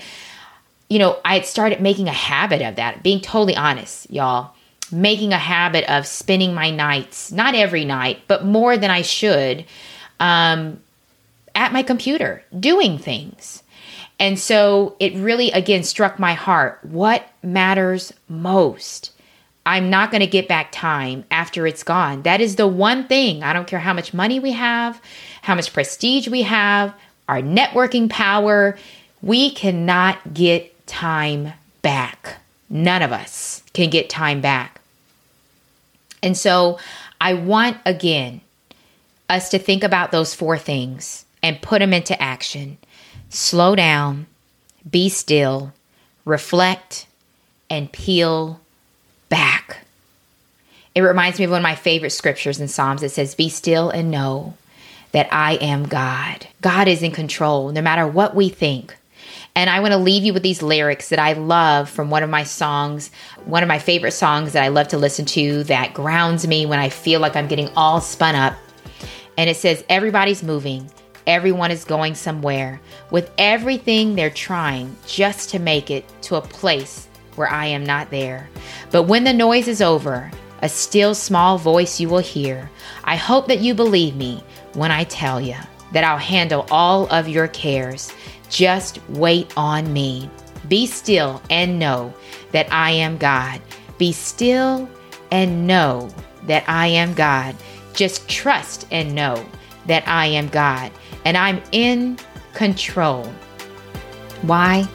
you 0.92 0.98
know, 0.98 1.18
I 1.24 1.36
had 1.36 1.46
started 1.46 1.80
making 1.80 2.08
a 2.08 2.12
habit 2.12 2.60
of 2.60 2.76
that, 2.76 3.02
being 3.02 3.22
totally 3.22 3.56
honest, 3.56 4.10
y'all. 4.10 4.52
Making 4.90 5.32
a 5.32 5.38
habit 5.38 5.90
of 5.90 6.06
spending 6.06 6.52
my 6.52 6.70
nights, 6.70 7.32
not 7.32 7.54
every 7.54 7.86
night, 7.86 8.20
but 8.28 8.44
more 8.44 8.76
than 8.76 8.90
I 8.90 9.00
should, 9.00 9.64
um, 10.20 10.82
at 11.54 11.72
my 11.72 11.82
computer, 11.82 12.44
doing 12.60 12.98
things. 12.98 13.62
And 14.20 14.38
so 14.38 14.94
it 15.00 15.14
really, 15.14 15.50
again, 15.52 15.82
struck 15.82 16.18
my 16.18 16.34
heart. 16.34 16.80
What 16.82 17.26
matters 17.42 18.12
most? 18.28 19.12
I'm 19.64 19.88
not 19.88 20.10
going 20.10 20.20
to 20.20 20.26
get 20.26 20.46
back 20.46 20.72
time 20.72 21.24
after 21.30 21.66
it's 21.66 21.84
gone. 21.84 22.20
That 22.24 22.42
is 22.42 22.56
the 22.56 22.68
one 22.68 23.08
thing. 23.08 23.42
I 23.42 23.54
don't 23.54 23.66
care 23.66 23.78
how 23.78 23.94
much 23.94 24.12
money 24.12 24.40
we 24.40 24.52
have, 24.52 25.00
how 25.40 25.54
much 25.54 25.72
prestige 25.72 26.28
we 26.28 26.42
have, 26.42 26.94
our 27.30 27.40
networking 27.40 28.10
power. 28.10 28.76
We 29.22 29.52
cannot 29.52 30.34
get 30.34 30.71
time 30.92 31.54
back. 31.80 32.36
None 32.68 33.00
of 33.00 33.12
us 33.12 33.62
can 33.72 33.88
get 33.88 34.10
time 34.10 34.42
back. 34.42 34.82
And 36.22 36.36
so 36.36 36.78
I 37.18 37.32
want 37.32 37.78
again 37.86 38.42
us 39.28 39.48
to 39.48 39.58
think 39.58 39.82
about 39.82 40.12
those 40.12 40.34
four 40.34 40.58
things 40.58 41.24
and 41.42 41.62
put 41.62 41.78
them 41.78 41.94
into 41.94 42.20
action. 42.20 42.76
Slow 43.30 43.74
down, 43.74 44.26
be 44.88 45.08
still, 45.08 45.72
reflect, 46.26 47.06
and 47.70 47.90
peel 47.90 48.60
back. 49.30 49.78
It 50.94 51.00
reminds 51.00 51.38
me 51.38 51.46
of 51.46 51.50
one 51.50 51.60
of 51.60 51.62
my 51.62 51.74
favorite 51.74 52.10
scriptures 52.10 52.60
in 52.60 52.68
Psalms. 52.68 53.02
It 53.02 53.12
says, 53.12 53.34
Be 53.34 53.48
still 53.48 53.88
and 53.88 54.10
know 54.10 54.58
that 55.12 55.32
I 55.32 55.54
am 55.54 55.88
God. 55.88 56.46
God 56.60 56.86
is 56.86 57.02
in 57.02 57.12
control 57.12 57.72
no 57.72 57.80
matter 57.80 58.06
what 58.06 58.34
we 58.34 58.50
think. 58.50 58.94
And 59.54 59.68
I 59.68 59.80
want 59.80 59.92
to 59.92 59.98
leave 59.98 60.24
you 60.24 60.32
with 60.32 60.42
these 60.42 60.62
lyrics 60.62 61.10
that 61.10 61.18
I 61.18 61.34
love 61.34 61.90
from 61.90 62.08
one 62.08 62.22
of 62.22 62.30
my 62.30 62.42
songs, 62.42 63.10
one 63.44 63.62
of 63.62 63.68
my 63.68 63.78
favorite 63.78 64.12
songs 64.12 64.54
that 64.54 64.62
I 64.62 64.68
love 64.68 64.88
to 64.88 64.98
listen 64.98 65.26
to 65.26 65.64
that 65.64 65.92
grounds 65.92 66.46
me 66.46 66.64
when 66.64 66.78
I 66.78 66.88
feel 66.88 67.20
like 67.20 67.36
I'm 67.36 67.48
getting 67.48 67.68
all 67.76 68.00
spun 68.00 68.34
up. 68.34 68.54
And 69.36 69.50
it 69.50 69.56
says, 69.56 69.84
Everybody's 69.90 70.42
moving, 70.42 70.90
everyone 71.26 71.70
is 71.70 71.84
going 71.84 72.14
somewhere 72.14 72.80
with 73.10 73.30
everything 73.36 74.14
they're 74.14 74.30
trying 74.30 74.96
just 75.06 75.50
to 75.50 75.58
make 75.58 75.90
it 75.90 76.04
to 76.22 76.36
a 76.36 76.40
place 76.40 77.08
where 77.36 77.48
I 77.48 77.66
am 77.66 77.84
not 77.84 78.10
there. 78.10 78.48
But 78.90 79.04
when 79.04 79.24
the 79.24 79.32
noise 79.32 79.68
is 79.68 79.82
over, 79.82 80.30
a 80.62 80.68
still 80.68 81.14
small 81.14 81.58
voice 81.58 82.00
you 82.00 82.08
will 82.08 82.18
hear. 82.18 82.70
I 83.04 83.16
hope 83.16 83.48
that 83.48 83.60
you 83.60 83.74
believe 83.74 84.16
me 84.16 84.42
when 84.74 84.90
I 84.90 85.04
tell 85.04 85.40
you 85.40 85.56
that 85.92 86.04
I'll 86.04 86.18
handle 86.18 86.66
all 86.70 87.06
of 87.12 87.28
your 87.28 87.48
cares. 87.48 88.12
Just 88.52 89.00
wait 89.08 89.50
on 89.56 89.90
me. 89.94 90.28
Be 90.68 90.86
still 90.86 91.40
and 91.48 91.78
know 91.78 92.12
that 92.50 92.70
I 92.70 92.90
am 92.90 93.16
God. 93.16 93.62
Be 93.96 94.12
still 94.12 94.88
and 95.30 95.66
know 95.66 96.10
that 96.42 96.62
I 96.68 96.88
am 96.88 97.14
God. 97.14 97.56
Just 97.94 98.28
trust 98.28 98.86
and 98.90 99.14
know 99.14 99.42
that 99.86 100.06
I 100.06 100.26
am 100.26 100.48
God 100.48 100.92
and 101.24 101.38
I'm 101.38 101.62
in 101.72 102.18
control. 102.52 103.24
Why? 104.42 104.86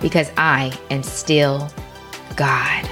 Because 0.00 0.32
I 0.36 0.76
am 0.90 1.04
still 1.04 1.70
God. 2.34 2.88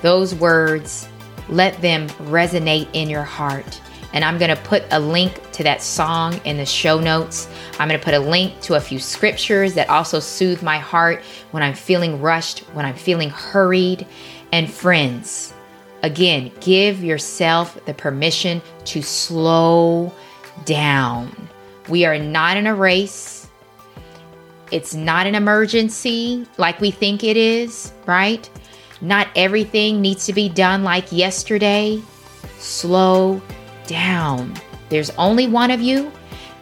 Those 0.00 0.32
words, 0.32 1.08
let 1.48 1.80
them 1.82 2.08
resonate 2.30 2.88
in 2.92 3.10
your 3.10 3.24
heart. 3.24 3.80
And 4.14 4.24
I'm 4.24 4.38
going 4.38 4.54
to 4.54 4.62
put 4.62 4.84
a 4.92 5.00
link 5.00 5.40
to 5.52 5.64
that 5.64 5.82
song 5.82 6.40
in 6.44 6.56
the 6.56 6.64
show 6.64 7.00
notes. 7.00 7.48
I'm 7.80 7.88
going 7.88 7.98
to 7.98 8.04
put 8.04 8.14
a 8.14 8.18
link 8.20 8.58
to 8.62 8.74
a 8.74 8.80
few 8.80 9.00
scriptures 9.00 9.74
that 9.74 9.90
also 9.90 10.20
soothe 10.20 10.62
my 10.62 10.78
heart 10.78 11.20
when 11.50 11.64
I'm 11.64 11.74
feeling 11.74 12.20
rushed, 12.22 12.60
when 12.74 12.86
I'm 12.86 12.94
feeling 12.94 13.28
hurried. 13.28 14.06
And 14.52 14.70
friends, 14.72 15.52
again, 16.04 16.52
give 16.60 17.02
yourself 17.02 17.84
the 17.86 17.92
permission 17.92 18.62
to 18.84 19.02
slow 19.02 20.14
down. 20.64 21.48
We 21.88 22.04
are 22.04 22.18
not 22.18 22.56
in 22.56 22.68
a 22.68 22.74
race. 22.74 23.48
It's 24.70 24.94
not 24.94 25.26
an 25.26 25.34
emergency 25.34 26.46
like 26.56 26.80
we 26.80 26.92
think 26.92 27.24
it 27.24 27.36
is, 27.36 27.92
right? 28.06 28.48
Not 29.00 29.26
everything 29.34 30.00
needs 30.00 30.24
to 30.26 30.32
be 30.32 30.48
done 30.48 30.84
like 30.84 31.10
yesterday. 31.10 32.00
Slow 32.58 33.42
down. 33.86 34.54
There's 34.88 35.10
only 35.10 35.46
one 35.46 35.70
of 35.70 35.80
you, 35.80 36.12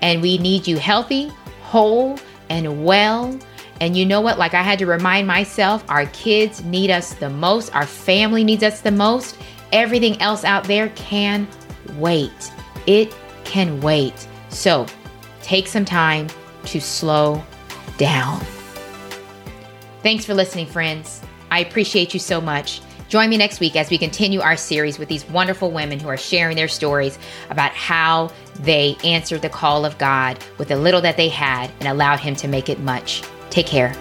and 0.00 0.22
we 0.22 0.38
need 0.38 0.66
you 0.66 0.78
healthy, 0.78 1.32
whole, 1.62 2.18
and 2.48 2.84
well. 2.84 3.38
And 3.80 3.96
you 3.96 4.06
know 4.06 4.20
what? 4.20 4.38
Like 4.38 4.54
I 4.54 4.62
had 4.62 4.78
to 4.80 4.86
remind 4.86 5.26
myself, 5.26 5.84
our 5.88 6.06
kids 6.06 6.62
need 6.64 6.90
us 6.90 7.14
the 7.14 7.30
most, 7.30 7.74
our 7.74 7.86
family 7.86 8.44
needs 8.44 8.62
us 8.62 8.80
the 8.80 8.92
most. 8.92 9.36
Everything 9.72 10.20
else 10.20 10.44
out 10.44 10.64
there 10.64 10.90
can 10.90 11.48
wait. 11.96 12.52
It 12.86 13.14
can 13.44 13.80
wait. 13.80 14.28
So 14.50 14.86
take 15.42 15.66
some 15.66 15.84
time 15.84 16.28
to 16.66 16.80
slow 16.80 17.42
down. 17.96 18.40
Thanks 20.02 20.24
for 20.24 20.34
listening, 20.34 20.66
friends. 20.66 21.20
I 21.50 21.60
appreciate 21.60 22.12
you 22.12 22.20
so 22.20 22.40
much. 22.40 22.80
Join 23.12 23.28
me 23.28 23.36
next 23.36 23.60
week 23.60 23.76
as 23.76 23.90
we 23.90 23.98
continue 23.98 24.40
our 24.40 24.56
series 24.56 24.98
with 24.98 25.06
these 25.06 25.28
wonderful 25.28 25.70
women 25.70 26.00
who 26.00 26.08
are 26.08 26.16
sharing 26.16 26.56
their 26.56 26.66
stories 26.66 27.18
about 27.50 27.72
how 27.72 28.30
they 28.60 28.96
answered 29.04 29.42
the 29.42 29.50
call 29.50 29.84
of 29.84 29.98
God 29.98 30.42
with 30.56 30.68
the 30.68 30.76
little 30.76 31.02
that 31.02 31.18
they 31.18 31.28
had 31.28 31.70
and 31.80 31.90
allowed 31.90 32.20
Him 32.20 32.34
to 32.36 32.48
make 32.48 32.70
it 32.70 32.80
much. 32.80 33.22
Take 33.50 33.66
care. 33.66 33.94